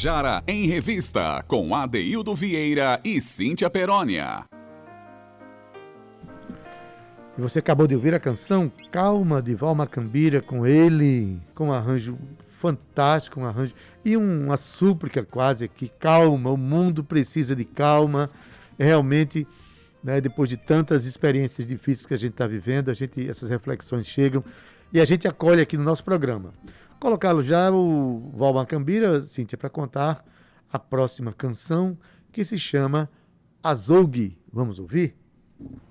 Tabajara 0.00 0.42
em 0.46 0.66
Revista, 0.66 1.44
com 1.46 1.74
Adeildo 1.74 2.34
Vieira 2.34 2.98
e 3.04 3.20
Cíntia 3.20 3.68
Perónia. 3.68 4.46
E 7.36 7.40
você 7.40 7.58
acabou 7.58 7.86
de 7.86 7.94
ouvir 7.94 8.14
a 8.14 8.18
canção 8.18 8.72
Calma 8.90 9.42
de 9.42 9.54
Val 9.54 9.74
Macambira 9.74 10.40
com 10.40 10.66
ele, 10.66 11.38
com 11.54 11.66
um 11.66 11.72
arranjo 11.72 12.18
fantástico, 12.62 13.40
um 13.40 13.44
arranjo 13.44 13.74
e 14.02 14.16
uma 14.16 14.56
súplica 14.56 15.22
quase 15.22 15.64
aqui, 15.64 15.92
calma, 15.98 16.50
o 16.50 16.56
mundo 16.56 17.04
precisa 17.04 17.54
de 17.54 17.66
calma. 17.66 18.30
Realmente, 18.78 19.46
né, 20.02 20.18
depois 20.18 20.48
de 20.48 20.56
tantas 20.56 21.04
experiências 21.04 21.68
difíceis 21.68 22.06
que 22.06 22.14
a 22.14 22.18
gente 22.18 22.32
está 22.32 22.46
vivendo, 22.46 22.90
a 22.90 22.94
gente 22.94 23.28
essas 23.28 23.50
reflexões 23.50 24.06
chegam 24.06 24.42
e 24.94 24.98
a 24.98 25.04
gente 25.04 25.28
acolhe 25.28 25.60
aqui 25.60 25.76
no 25.76 25.84
nosso 25.84 26.02
programa. 26.02 26.54
Colocá-lo 27.00 27.42
já 27.42 27.72
o 27.72 28.30
Val 28.34 28.52
Macambira, 28.52 29.24
Cíntia, 29.24 29.56
para 29.56 29.70
contar 29.70 30.22
a 30.70 30.78
próxima 30.78 31.32
canção 31.32 31.96
que 32.30 32.44
se 32.44 32.58
chama 32.58 33.08
Azougue. 33.62 34.38
Vamos 34.52 34.78
ouvir? 34.78 35.16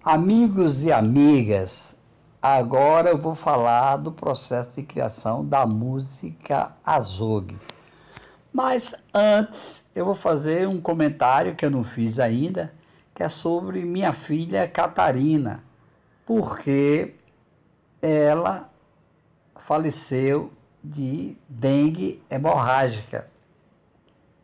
Amigos 0.03 0.83
e 0.83 0.91
amigas, 0.91 1.95
agora 2.39 3.09
eu 3.09 3.17
vou 3.17 3.33
falar 3.33 3.97
do 3.97 4.11
processo 4.11 4.75
de 4.75 4.83
criação 4.83 5.43
da 5.43 5.65
música 5.65 6.75
Azog. 6.85 7.57
Mas 8.53 8.93
antes 9.11 9.83
eu 9.95 10.05
vou 10.05 10.15
fazer 10.15 10.67
um 10.67 10.79
comentário 10.79 11.55
que 11.55 11.65
eu 11.65 11.71
não 11.71 11.83
fiz 11.83 12.19
ainda, 12.19 12.71
que 13.15 13.23
é 13.23 13.29
sobre 13.29 13.83
minha 13.83 14.13
filha 14.13 14.67
Catarina, 14.67 15.63
porque 16.23 17.15
ela 17.99 18.69
faleceu 19.55 20.53
de 20.83 21.35
dengue 21.47 22.21
hemorrágica. 22.29 23.27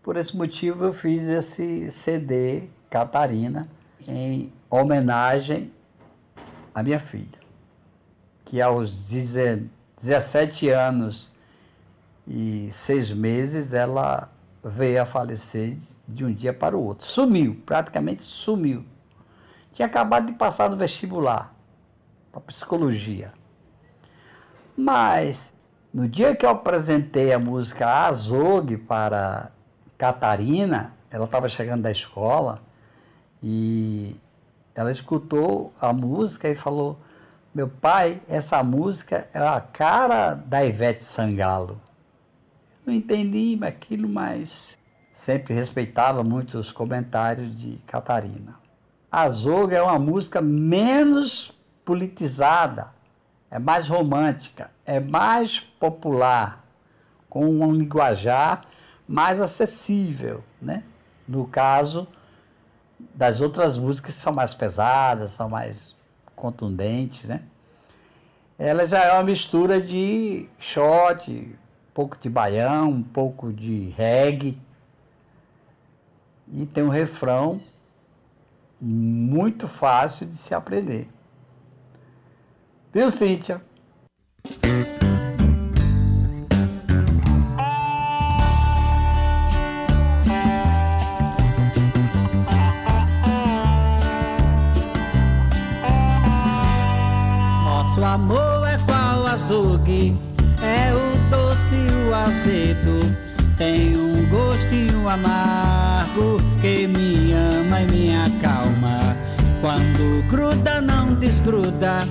Por 0.03 0.17
esse 0.17 0.35
motivo 0.35 0.85
eu 0.85 0.93
fiz 0.93 1.23
esse 1.23 1.91
CD 1.91 2.69
Catarina 2.89 3.67
em 4.07 4.53
homenagem 4.69 5.71
à 6.73 6.83
minha 6.83 6.99
filha, 6.99 7.39
que 8.43 8.61
aos 8.61 9.09
17 9.09 10.69
anos 10.69 11.31
e 12.27 12.69
seis 12.71 13.11
meses 13.11 13.73
ela 13.73 14.29
veio 14.63 15.01
a 15.01 15.05
falecer 15.05 15.77
de 16.07 16.25
um 16.25 16.33
dia 16.33 16.53
para 16.53 16.77
o 16.77 16.83
outro. 16.83 17.07
Sumiu, 17.07 17.61
praticamente 17.65 18.23
sumiu. 18.23 18.85
Tinha 19.73 19.85
acabado 19.87 20.27
de 20.27 20.33
passar 20.33 20.69
no 20.69 20.77
vestibular 20.77 21.53
para 22.31 22.41
psicologia. 22.41 23.33
Mas 24.75 25.53
no 25.95 26.09
dia 26.09 26.35
que 26.35 26.45
eu 26.45 26.49
apresentei 26.49 27.31
a 27.31 27.39
música 27.39 27.87
Azog 27.87 28.75
para 28.79 29.49
Catarina, 29.97 30.93
ela 31.09 31.23
estava 31.23 31.47
chegando 31.47 31.83
da 31.83 31.91
escola 31.91 32.61
e 33.41 34.19
ela 34.75 34.91
escutou 34.91 35.71
a 35.79 35.93
música 35.93 36.49
e 36.49 36.55
falou: 36.55 36.99
Meu 37.53 37.69
pai, 37.69 38.21
essa 38.27 38.61
música 38.61 39.29
é 39.33 39.39
a 39.39 39.61
cara 39.61 40.33
da 40.33 40.65
Ivete 40.65 41.01
Sangalo. 41.01 41.79
Não 42.85 42.93
entendi 42.93 43.57
aquilo, 43.63 44.09
mas 44.09 44.77
sempre 45.13 45.53
respeitava 45.53 46.25
muito 46.25 46.57
os 46.57 46.73
comentários 46.73 47.57
de 47.57 47.77
Catarina. 47.87 48.59
Azog 49.09 49.73
é 49.73 49.81
uma 49.81 49.97
música 49.97 50.41
menos 50.41 51.57
politizada, 51.85 52.89
é 53.49 53.57
mais 53.57 53.87
romântica, 53.87 54.74
é 54.85 54.99
mais 54.99 55.59
popular, 55.59 56.63
com 57.29 57.45
um 57.45 57.73
linguajar 57.73 58.65
mais 59.07 59.41
acessível, 59.41 60.43
né? 60.61 60.83
No 61.27 61.47
caso, 61.47 62.07
das 63.13 63.41
outras 63.41 63.77
músicas 63.77 64.15
que 64.15 64.21
são 64.21 64.33
mais 64.33 64.53
pesadas, 64.53 65.31
são 65.31 65.49
mais 65.49 65.95
contundentes, 66.35 67.27
né? 67.27 67.41
Ela 68.57 68.85
já 68.85 69.03
é 69.03 69.11
uma 69.11 69.23
mistura 69.23 69.81
de 69.81 70.47
shot, 70.59 71.29
um 71.29 71.55
pouco 71.93 72.17
de 72.17 72.29
baião, 72.29 72.89
um 72.89 73.03
pouco 73.03 73.51
de 73.51 73.89
reggae. 73.89 74.57
E 76.53 76.65
tem 76.65 76.83
um 76.83 76.89
refrão 76.89 77.59
muito 78.79 79.67
fácil 79.67 80.25
de 80.25 80.35
se 80.35 80.53
aprender. 80.53 81.09
Viu, 82.93 83.11
Cíntia? 83.11 83.61
Tem 103.57 103.97
um 103.97 104.23
gostinho 104.29 105.07
amargo 105.07 106.37
que 106.61 106.85
me 106.85 107.33
ama 107.33 107.81
e 107.81 107.85
me 107.87 108.15
acalma. 108.15 109.17
Quando 109.61 110.27
gruda, 110.29 110.79
não 110.79 111.15
desgruda. 111.15 112.05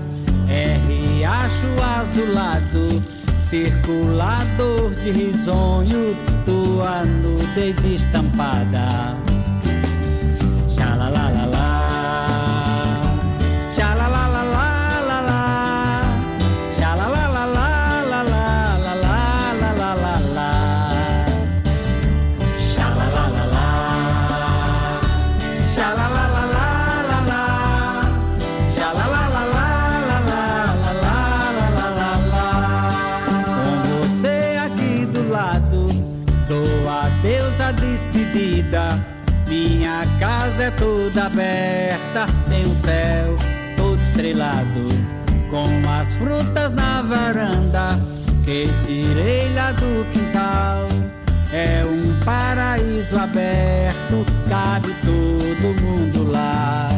É 0.48 0.78
riacho 0.88 1.66
azulado, 1.80 3.02
circulador 3.38 4.90
de 5.02 5.12
risonhos, 5.12 6.18
tua 6.44 7.04
nudez 7.04 7.78
estampada. 7.84 9.23
Toda 40.78 41.26
aberta, 41.26 42.26
tem 42.48 42.66
um 42.66 42.74
céu 42.74 43.36
todo 43.76 44.00
estrelado, 44.02 44.86
com 45.50 45.68
as 45.88 46.14
frutas 46.14 46.72
na 46.72 47.02
varanda 47.02 47.98
que 48.44 48.68
tirei 48.86 49.52
lá 49.54 49.72
do 49.72 50.06
quintal. 50.12 50.86
É 51.52 51.84
um 51.84 52.18
paraíso 52.24 53.16
aberto, 53.16 54.26
cabe 54.48 54.94
todo 55.02 55.80
mundo 55.80 56.30
lá. 56.30 56.88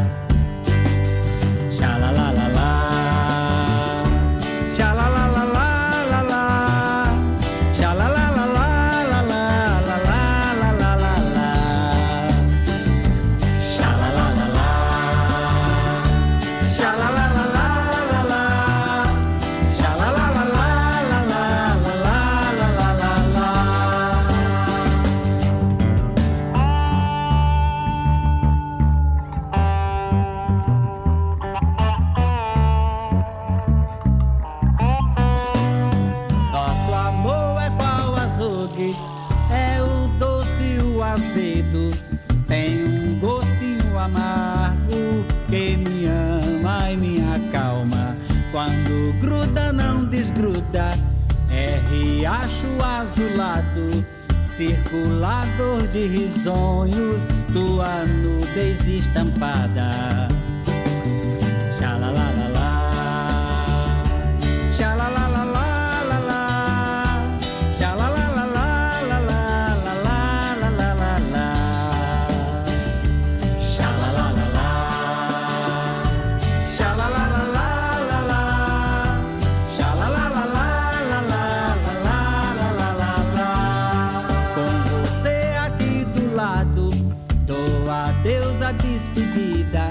Despedida. 88.73 89.89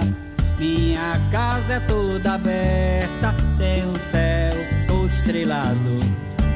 Minha 0.57 1.19
casa 1.31 1.73
é 1.73 1.79
toda 1.81 2.33
aberta, 2.35 3.35
tem 3.57 3.85
um 3.85 3.95
céu 3.95 4.53
todo 4.87 5.09
estrelado, 5.09 5.97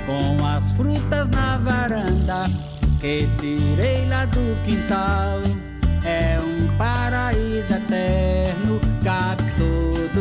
com 0.05 0.45
as 0.45 0.72
frutas 0.72 1.30
na 1.30 1.57
varanda 1.57 2.45
que 2.99 3.28
tirei 3.39 4.05
lá 4.07 4.26
do 4.26 4.63
quintal. 4.65 5.41
É 6.03 6.38
um 6.39 6.78
paraíso 6.78 7.74
eterno, 7.74 8.80
cabe 9.03 9.43
todo 9.57 10.18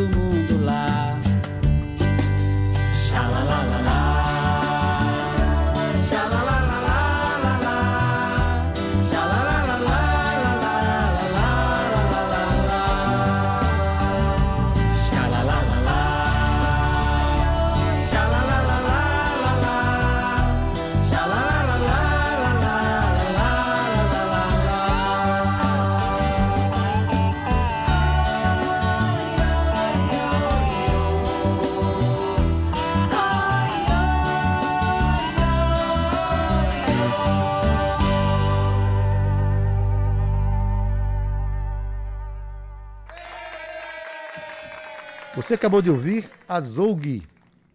Você 45.49 45.55
acabou 45.55 45.81
de 45.81 45.89
ouvir 45.89 46.29
Azougue 46.47 47.23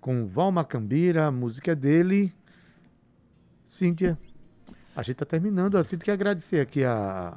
com 0.01 0.29
Val 0.29 0.53
Macambira, 0.53 1.27
a 1.27 1.31
música 1.33 1.73
é 1.73 1.75
dele. 1.75 2.33
Cíntia, 3.67 4.17
a 4.95 5.03
gente 5.03 5.15
está 5.15 5.25
terminando. 5.25 5.77
A 5.77 5.83
Cíntia 5.83 6.05
quer 6.05 6.13
agradecer 6.13 6.61
aqui 6.61 6.85
a, 6.85 7.37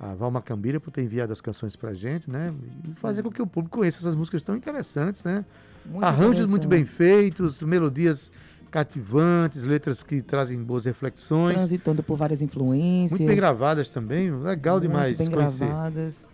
a 0.00 0.14
Val 0.14 0.30
Macambira 0.30 0.80
por 0.80 0.90
ter 0.90 1.02
enviado 1.02 1.30
as 1.30 1.42
canções 1.42 1.76
pra 1.76 1.92
gente, 1.92 2.30
né? 2.30 2.54
E 2.88 2.92
fazer 2.94 3.22
com 3.22 3.30
que 3.30 3.42
o 3.42 3.46
público 3.46 3.76
conheça 3.76 3.98
essas 3.98 4.14
músicas 4.14 4.42
tão 4.42 4.56
interessantes, 4.56 5.22
né? 5.22 5.44
Muito 5.84 6.04
Arranjos 6.06 6.48
muito 6.48 6.66
bem 6.66 6.86
feitos, 6.86 7.60
melodias 7.60 8.32
cativantes, 8.70 9.64
letras 9.64 10.02
que 10.02 10.22
trazem 10.22 10.58
boas 10.58 10.86
reflexões. 10.86 11.54
Transitando 11.54 12.02
por 12.02 12.16
várias 12.16 12.40
influências. 12.40 13.20
Muito 13.20 13.28
bem 13.28 13.36
gravadas 13.36 13.90
também, 13.90 14.30
legal 14.30 14.80
demais 14.80 15.18
Muito 15.18 15.32
bem 15.32 15.38
conhecer. 15.38 15.66
gravadas. 15.66 16.26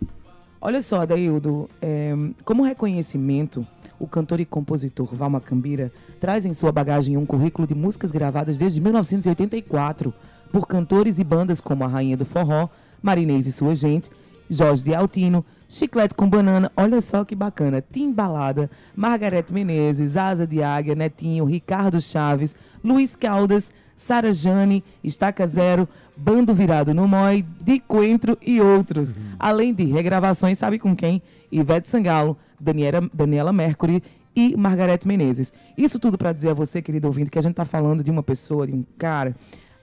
Olha 0.65 0.81
só, 0.81 1.01
Adaildo, 1.01 1.69
é, 1.81 2.13
como 2.45 2.63
reconhecimento, 2.63 3.67
o 3.99 4.07
cantor 4.07 4.39
e 4.39 4.45
compositor 4.45 5.13
Val 5.13 5.29
Macambira 5.29 5.91
traz 6.21 6.45
em 6.45 6.53
sua 6.53 6.71
bagagem 6.71 7.17
um 7.17 7.25
currículo 7.25 7.67
de 7.67 7.75
músicas 7.75 8.13
gravadas 8.13 8.57
desde 8.57 8.79
1984 8.79 10.13
por 10.53 10.65
cantores 10.65 11.19
e 11.19 11.23
bandas 11.25 11.59
como 11.59 11.83
a 11.83 11.87
Rainha 11.87 12.15
do 12.15 12.23
Forró, 12.23 12.69
Marinês 13.01 13.45
e 13.45 13.51
Sua 13.51 13.75
Gente, 13.75 14.09
Jorge 14.49 14.85
de 14.85 14.95
Altino, 14.95 15.43
Chiclete 15.67 16.15
com 16.15 16.29
Banana, 16.29 16.71
olha 16.77 17.01
só 17.01 17.25
que 17.25 17.35
bacana, 17.35 17.81
Tim 17.81 18.13
Balada, 18.13 18.71
Margarete 18.95 19.51
Menezes, 19.51 20.15
Asa 20.15 20.47
de 20.47 20.63
Águia, 20.63 20.95
Netinho, 20.95 21.43
Ricardo 21.43 21.99
Chaves, 21.99 22.55
Luiz 22.81 23.17
Caldas, 23.17 23.69
Sara 23.97 24.31
Jane, 24.31 24.81
Estaca 25.03 25.45
Zero, 25.45 25.89
Bando 26.15 26.53
Virado 26.53 26.93
no 26.93 27.07
Mói, 27.07 27.45
De 27.61 27.79
Coentro 27.79 28.37
e 28.41 28.61
outros. 28.61 29.15
Além 29.39 29.73
de 29.73 29.85
regravações, 29.85 30.57
sabe 30.57 30.79
com 30.79 30.95
quem? 30.95 31.21
Ivete 31.51 31.89
Sangalo, 31.89 32.37
Daniela, 32.59 33.09
Daniela 33.13 33.53
Mercury 33.53 34.03
e 34.35 34.55
Margarete 34.55 35.07
Menezes. 35.07 35.53
Isso 35.77 35.99
tudo 35.99 36.17
para 36.17 36.33
dizer 36.33 36.49
a 36.49 36.53
você, 36.53 36.81
querido 36.81 37.07
ouvinte, 37.07 37.29
que 37.29 37.39
a 37.39 37.41
gente 37.41 37.51
está 37.51 37.65
falando 37.65 38.03
de 38.03 38.11
uma 38.11 38.23
pessoa, 38.23 38.65
de 38.65 38.73
um 38.73 38.83
cara, 38.97 39.35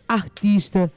artista, 0.08 0.92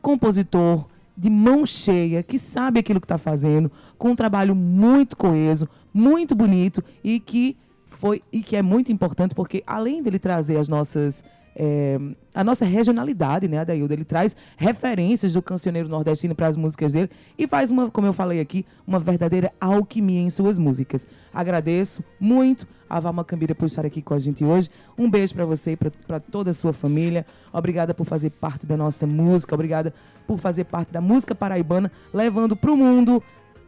compositor, 0.00 0.86
de 1.16 1.30
mão 1.30 1.66
cheia, 1.66 2.22
que 2.22 2.38
sabe 2.38 2.80
aquilo 2.80 3.00
que 3.00 3.04
está 3.04 3.18
fazendo, 3.18 3.70
com 3.98 4.10
um 4.10 4.16
trabalho 4.16 4.54
muito 4.54 5.16
coeso, 5.16 5.68
muito 5.92 6.34
bonito 6.34 6.82
e 7.04 7.20
que 7.20 7.56
foi 7.86 8.22
e 8.32 8.42
que 8.42 8.56
é 8.56 8.62
muito 8.62 8.90
importante 8.90 9.34
porque 9.34 9.62
além 9.66 10.02
dele 10.02 10.18
trazer 10.18 10.56
as 10.56 10.68
nossas 10.68 11.22
é, 11.54 11.98
a 12.34 12.42
nossa 12.42 12.64
regionalidade, 12.64 13.46
né, 13.46 13.58
Adaildo? 13.58 13.92
Ele 13.92 14.04
traz 14.04 14.34
referências 14.56 15.34
do 15.34 15.42
cancioneiro 15.42 15.88
nordestino 15.88 16.34
para 16.34 16.46
as 16.46 16.56
músicas 16.56 16.92
dele 16.92 17.10
e 17.38 17.46
faz 17.46 17.70
uma, 17.70 17.90
como 17.90 18.06
eu 18.06 18.12
falei 18.12 18.40
aqui, 18.40 18.64
uma 18.86 18.98
verdadeira 18.98 19.52
alquimia 19.60 20.20
em 20.20 20.30
suas 20.30 20.58
músicas. 20.58 21.06
Agradeço 21.32 22.02
muito 22.18 22.66
a 22.88 23.00
Valma 23.00 23.24
Cambira 23.24 23.54
por 23.54 23.66
estar 23.66 23.86
aqui 23.86 24.02
com 24.02 24.14
a 24.14 24.18
gente 24.18 24.44
hoje. 24.44 24.68
Um 24.98 25.10
beijo 25.10 25.34
para 25.34 25.44
você 25.44 25.72
e 25.72 25.76
para 25.76 26.20
toda 26.20 26.50
a 26.50 26.54
sua 26.54 26.72
família. 26.72 27.26
Obrigada 27.52 27.94
por 27.94 28.04
fazer 28.04 28.30
parte 28.30 28.66
da 28.66 28.76
nossa 28.76 29.06
música, 29.06 29.54
obrigada 29.54 29.94
por 30.26 30.38
fazer 30.38 30.64
parte 30.64 30.92
da 30.92 31.00
música 31.00 31.34
paraibana, 31.34 31.90
levando 32.12 32.54
para 32.54 32.70
o 32.70 32.76
mundo, 32.76 33.22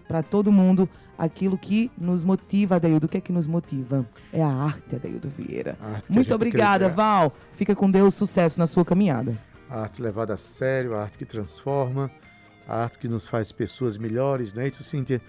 para 0.07 0.22
todo 0.22 0.53
mundo, 0.53 0.89
aquilo 1.18 1.56
que 1.56 1.90
nos 1.96 2.24
motiva, 2.24 2.76
Adaildo. 2.76 3.06
O 3.06 3.08
que 3.08 3.18
é 3.18 3.20
que 3.20 3.32
nos 3.32 3.46
motiva? 3.46 4.06
É 4.32 4.42
a 4.42 4.48
arte, 4.48 4.96
Adaildo 4.96 5.28
Vieira. 5.28 5.76
Muito 6.10 6.34
obrigada, 6.34 6.86
acredita. 6.86 6.96
Val. 6.96 7.32
Fica 7.52 7.74
com 7.74 7.90
Deus, 7.90 8.14
sucesso 8.14 8.58
na 8.58 8.66
sua 8.66 8.84
caminhada. 8.84 9.38
A 9.68 9.82
arte 9.82 10.02
levada 10.02 10.34
a 10.34 10.36
sério, 10.36 10.94
a 10.94 11.02
arte 11.02 11.18
que 11.18 11.24
transforma, 11.24 12.10
a 12.68 12.82
arte 12.82 12.98
que 12.98 13.08
nos 13.08 13.26
faz 13.26 13.50
pessoas 13.52 13.96
melhores, 13.98 14.52
não 14.52 14.62
é 14.62 14.68
isso, 14.68 14.82
Cíntia? 14.82 15.20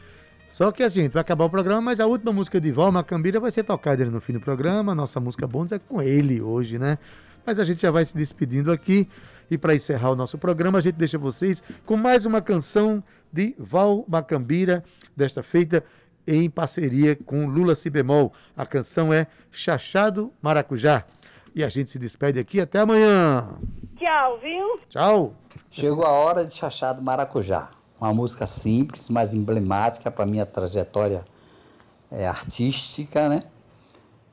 Só 0.49 0.71
que 0.71 0.83
a 0.83 0.89
gente 0.89 1.11
vai 1.11 1.21
acabar 1.21 1.45
o 1.45 1.49
programa, 1.49 1.81
mas 1.81 1.99
a 1.99 2.05
última 2.05 2.31
música 2.31 2.61
de 2.61 2.71
Val 2.71 2.91
Macambira 2.91 3.39
vai 3.39 3.51
ser 3.51 3.63
tocada 3.63 4.05
no 4.05 4.21
fim 4.21 4.33
do 4.33 4.39
programa. 4.39 4.95
Nossa 4.95 5.19
música 5.19 5.45
bônus 5.45 5.71
é 5.71 5.79
com 5.79 6.01
ele 6.01 6.41
hoje, 6.41 6.79
né? 6.79 6.97
Mas 7.45 7.59
a 7.59 7.65
gente 7.65 7.81
já 7.81 7.91
vai 7.91 8.05
se 8.05 8.15
despedindo 8.15 8.71
aqui. 8.71 9.07
E 9.51 9.57
para 9.57 9.75
encerrar 9.75 10.11
o 10.11 10.15
nosso 10.15 10.37
programa, 10.37 10.77
a 10.77 10.81
gente 10.81 10.95
deixa 10.95 11.17
vocês 11.17 11.61
com 11.85 11.97
mais 11.97 12.25
uma 12.25 12.41
canção 12.41 13.03
de 13.35 13.53
Val 13.59 14.05
Macambira, 14.07 14.81
desta 15.15 15.43
feita 15.43 15.83
em 16.25 16.49
parceria 16.49 17.17
com 17.17 17.47
Lula 17.47 17.75
Si 17.75 17.89
Bemol. 17.89 18.31
A 18.55 18.65
canção 18.65 19.13
é 19.13 19.27
Chachado 19.51 20.31
Maracujá. 20.41 21.03
E 21.53 21.61
a 21.63 21.67
gente 21.67 21.91
se 21.91 21.99
despede 21.99 22.39
aqui 22.39 22.61
até 22.61 22.79
amanhã. 22.79 23.59
Tchau, 23.97 24.39
viu? 24.39 24.79
Tchau. 24.89 25.33
Chegou 25.69 26.05
a 26.05 26.11
hora 26.11 26.45
de 26.45 26.55
Chachado 26.55 27.01
Maracujá. 27.01 27.69
Uma 27.99 28.13
música 28.13 28.47
simples, 28.47 29.09
mas 29.09 29.33
emblemática 29.33 30.09
para 30.09 30.25
minha 30.25 30.45
trajetória 30.45 31.25
é, 32.09 32.25
artística, 32.25 33.27
né? 33.27 33.43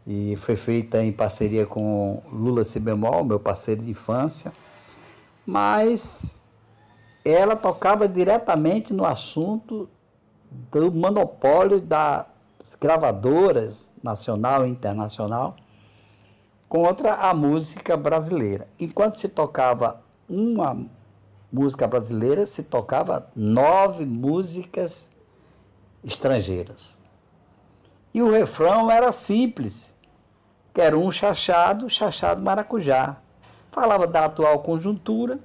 E 0.06 0.36
foi 0.36 0.56
feita 0.56 1.02
em 1.02 1.12
parceria 1.12 1.66
com 1.66 2.22
Lula 2.30 2.64
Si 2.64 2.78
Bemol, 2.78 3.24
meu 3.24 3.40
parceiro 3.40 3.82
de 3.82 3.90
infância. 3.90 4.52
Mas 5.44 6.36
ela 7.24 7.54
tocava 7.54 8.08
diretamente 8.08 8.92
no 8.92 9.04
assunto 9.04 9.88
do 10.70 10.90
monopólio 10.90 11.80
das 11.80 12.26
gravadoras 12.80 13.90
nacional 14.02 14.66
e 14.66 14.70
internacional 14.70 15.56
contra 16.68 17.14
a 17.14 17.34
música 17.34 17.96
brasileira. 17.96 18.66
Enquanto 18.78 19.18
se 19.18 19.28
tocava 19.28 20.02
uma 20.28 20.86
música 21.52 21.86
brasileira, 21.86 22.46
se 22.46 22.62
tocava 22.62 23.30
nove 23.36 24.04
músicas 24.04 25.10
estrangeiras. 26.02 26.98
E 28.12 28.22
o 28.22 28.30
refrão 28.30 28.90
era 28.90 29.12
simples, 29.12 29.94
que 30.74 30.80
era 30.80 30.98
um 30.98 31.12
chachado, 31.12 31.88
chachado 31.88 32.42
maracujá. 32.42 33.16
Falava 33.70 34.06
da 34.06 34.24
atual 34.24 34.58
conjuntura 34.60 35.38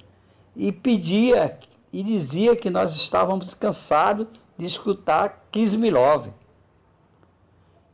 e 0.58 0.72
pedia 0.72 1.58
e 1.94 2.02
dizia 2.02 2.56
que 2.56 2.70
nós 2.70 2.96
estávamos 2.96 3.54
cansados 3.54 4.28
de 4.58 4.66
escutar 4.66 5.48
Kismilov. 5.52 6.28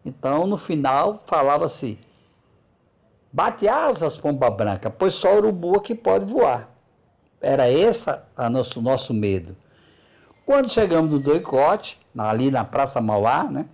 Então, 0.05 0.47
no 0.47 0.57
final, 0.57 1.21
falava-se: 1.27 1.99
bate 3.31 3.67
asas, 3.67 4.15
pomba 4.15 4.49
branca, 4.49 4.89
pois 4.89 5.15
só 5.15 5.35
urubu 5.35 5.75
é 5.75 5.79
que 5.81 5.93
pode 5.93 6.25
voar. 6.25 6.69
Era 7.41 7.69
esse 7.69 8.09
o 8.09 8.49
nosso, 8.49 8.81
nosso 8.81 9.13
medo. 9.13 9.55
Quando 10.45 10.69
chegamos 10.69 11.11
no 11.11 11.19
Doicote, 11.19 11.99
ali 12.17 12.49
na 12.49 12.63
Praça 12.63 13.01
Mauá, 13.01 13.43
né? 13.43 13.65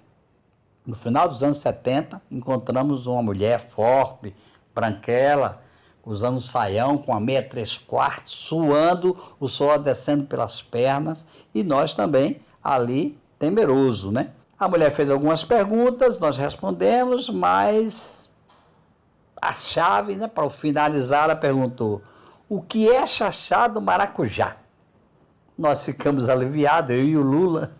no 0.85 0.95
final 0.95 1.29
dos 1.29 1.43
anos 1.43 1.59
70, 1.59 2.19
encontramos 2.31 3.05
uma 3.05 3.21
mulher 3.21 3.59
forte, 3.69 4.35
branquela, 4.73 5.61
usando 6.05 6.37
um 6.37 6.41
saião 6.41 6.97
com 6.97 7.13
a 7.13 7.19
meia 7.19 7.43
três 7.43 7.77
quartos, 7.77 8.33
suando, 8.33 9.17
o 9.39 9.47
sol 9.47 9.77
descendo 9.77 10.25
pelas 10.25 10.61
pernas, 10.61 11.25
e 11.53 11.63
nós 11.63 11.93
também 11.93 12.41
ali 12.63 13.17
temeroso, 13.37 14.11
né? 14.11 14.31
A 14.59 14.67
mulher 14.67 14.91
fez 14.91 15.09
algumas 15.09 15.43
perguntas, 15.43 16.19
nós 16.19 16.37
respondemos, 16.37 17.29
mas 17.29 18.29
a 19.41 19.53
chave, 19.53 20.15
né, 20.15 20.27
para 20.27 20.49
finalizar, 20.49 21.23
ela 21.23 21.35
perguntou: 21.35 22.01
o 22.47 22.61
que 22.61 22.89
é 22.89 23.05
chachado 23.07 23.81
maracujá? 23.81 24.57
Nós 25.57 25.83
ficamos 25.83 26.27
aliviados, 26.27 26.91
eu 26.91 27.03
e 27.03 27.17
o 27.17 27.21
Lula, 27.21 27.71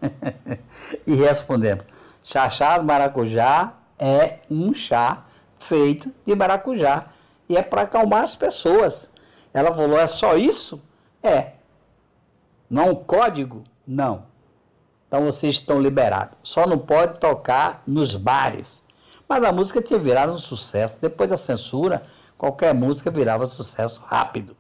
e 1.06 1.16
respondemos: 1.16 1.84
chachado 2.24 2.84
maracujá 2.84 3.74
é 3.98 4.40
um 4.50 4.74
chá 4.74 5.26
feito 5.60 6.12
de 6.26 6.34
maracujá 6.34 7.08
e 7.50 7.58
é 7.58 7.64
para 7.64 7.82
acalmar 7.82 8.24
as 8.24 8.36
pessoas. 8.36 9.10
Ela 9.52 9.74
falou: 9.74 10.00
é 10.00 10.08
só 10.08 10.38
isso? 10.38 10.80
É. 11.22 11.54
Não 12.70 12.94
código? 12.96 13.64
Não. 13.86 14.24
Então 15.08 15.26
vocês 15.26 15.56
estão 15.56 15.82
liberados. 15.82 16.38
Só 16.44 16.68
não 16.68 16.78
pode 16.78 17.20
tocar 17.20 17.82
nos 17.88 18.16
bares. 18.16 18.84
Mas 19.28 19.44
a 19.44 19.52
música 19.52 19.82
tinha 19.82 19.98
virado 19.98 20.32
um 20.32 20.38
sucesso. 20.38 20.98
Depois 21.02 21.30
da 21.30 21.38
censura, 21.38 22.06
qualquer 22.38 22.74
música 22.74 23.10
virava 23.10 23.48
sucesso 23.48 24.00
rápido. 24.06 24.56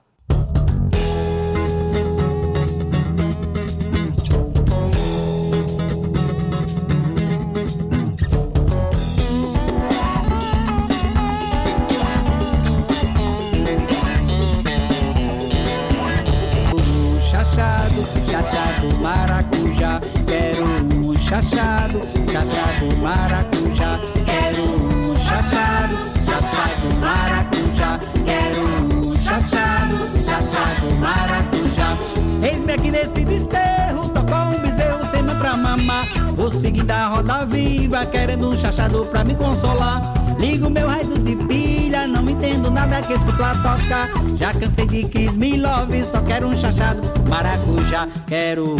Chachado, 21.29 22.01
chachado 22.31 22.97
maracujá. 23.03 23.99
Quero 24.25 24.63
um 24.63 25.15
chachado, 25.15 25.95
chachado 26.25 26.95
maracujá. 26.99 27.99
Quero 28.25 28.63
um 28.63 29.13
chachado, 29.13 29.97
chachado 30.25 30.95
maracujá. 30.95 31.95
Eis-me 32.41 32.73
aqui 32.73 32.89
nesse 32.89 33.23
desterro, 33.23 34.09
tocou 34.09 34.37
um 34.37 34.59
bezerro 34.59 35.05
sem 35.05 35.23
pra 35.23 35.55
mamar. 35.55 36.07
Vou 36.35 36.49
seguindo 36.49 36.89
a 36.89 37.09
roda 37.09 37.45
viva, 37.45 38.03
querendo 38.07 38.49
um 38.49 38.57
chachado 38.57 39.05
pra 39.05 39.23
me 39.23 39.35
consolar. 39.35 40.01
Ligo 40.39 40.69
meu 40.69 40.87
rádio 40.87 41.19
de 41.19 41.35
pilha, 41.35 42.07
não 42.07 42.27
entendo 42.29 42.71
nada 42.71 43.01
que 43.01 43.11
escuto 43.11 43.43
a 43.43 43.53
tocar. 43.55 44.09
Já 44.37 44.53
cansei 44.53 44.87
de 44.87 45.03
Kiss 45.03 45.37
Me 45.37 45.57
Love, 45.57 46.01
só 46.05 46.21
quero 46.21 46.47
um 46.47 46.57
chachado 46.57 47.01
maracujá. 47.27 48.07
Quero 48.25 48.75
um 48.75 48.77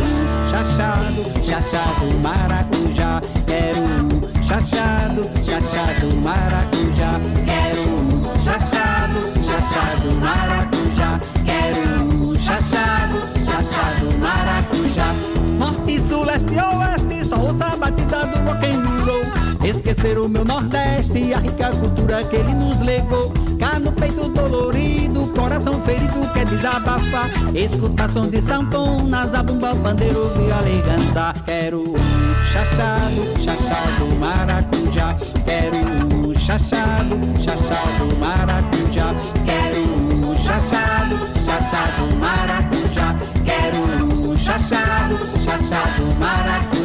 chachado, 0.50 1.44
chachado 1.44 2.06
maracujá. 2.24 3.22
Quero 3.46 3.82
um 3.82 4.42
chachado, 4.42 5.24
chachado 5.44 6.16
maracujá. 6.24 7.20
Quero 7.44 7.82
um 7.82 8.42
chachado, 8.42 9.20
chachado 9.46 10.16
maracujá. 10.22 11.20
Quero 11.44 12.04
um 12.16 12.36
chachado, 12.36 13.20
chachado 13.46 14.18
maracujá. 14.20 15.14
Norte, 15.58 16.00
sul, 16.00 16.24
leste, 16.24 16.56
oeste, 16.56 17.26
só 17.26 17.36
ouça 17.36 17.66
a 17.66 17.76
batida 17.76 18.26
do 18.28 18.38
rock. 18.48 19.39
Esquecer 19.64 20.18
o 20.18 20.30
meu 20.30 20.46
Nordeste 20.46 21.18
e 21.18 21.34
a 21.34 21.40
rica 21.40 21.70
cultura 21.72 22.24
que 22.24 22.36
ele 22.36 22.54
nos 22.54 22.80
levou. 22.80 23.32
Cá 23.60 23.78
no 23.78 23.92
peito 23.92 24.30
dolorido, 24.30 25.28
coração 25.34 25.74
ferido 25.82 26.32
quer 26.34 26.46
desabafar. 26.46 27.30
Escutar 27.54 28.10
som 28.10 28.30
de 28.30 28.42
sanfonas, 28.42 29.34
a 29.34 29.44
bumba, 29.44 29.76
pandeiro, 29.76 30.30
viola 30.30 30.70
e 30.70 30.82
dançar. 30.82 31.36
Quero 31.46 31.82
um 31.82 32.44
chachado, 32.46 33.42
chachado, 33.44 34.08
maracujá. 34.18 35.16
Quero 35.44 35.78
um 35.78 36.34
chachado, 36.40 37.20
chachado, 37.44 38.16
maracujá. 38.18 39.14
Quero 39.46 39.82
um 39.82 40.36
chachado, 40.36 41.20
chachado, 41.44 42.16
maracujá. 42.16 43.16
Quero 43.44 43.78
um 44.16 44.36
chachado, 44.38 45.20
chachado, 45.44 46.16
maracujá. 46.18 46.79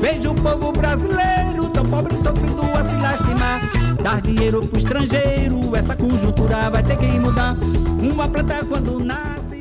Vejo 0.00 0.30
o 0.30 0.34
povo 0.34 0.72
brasileiro 0.72 1.68
tão 1.70 1.84
pobre 1.84 2.14
sofrido 2.14 2.62
a 2.62 2.84
se 2.84 2.96
lastimar. 2.96 3.60
Dar 4.02 4.20
dinheiro 4.20 4.60
pro 4.60 4.78
estrangeiro, 4.78 5.74
essa 5.76 5.96
conjuntura 5.96 6.70
vai 6.70 6.82
ter 6.82 6.96
que 6.96 7.06
mudar. 7.18 7.56
Uma 8.00 8.28
planta 8.28 8.64
quando 8.64 9.00
nasce. 9.00 9.57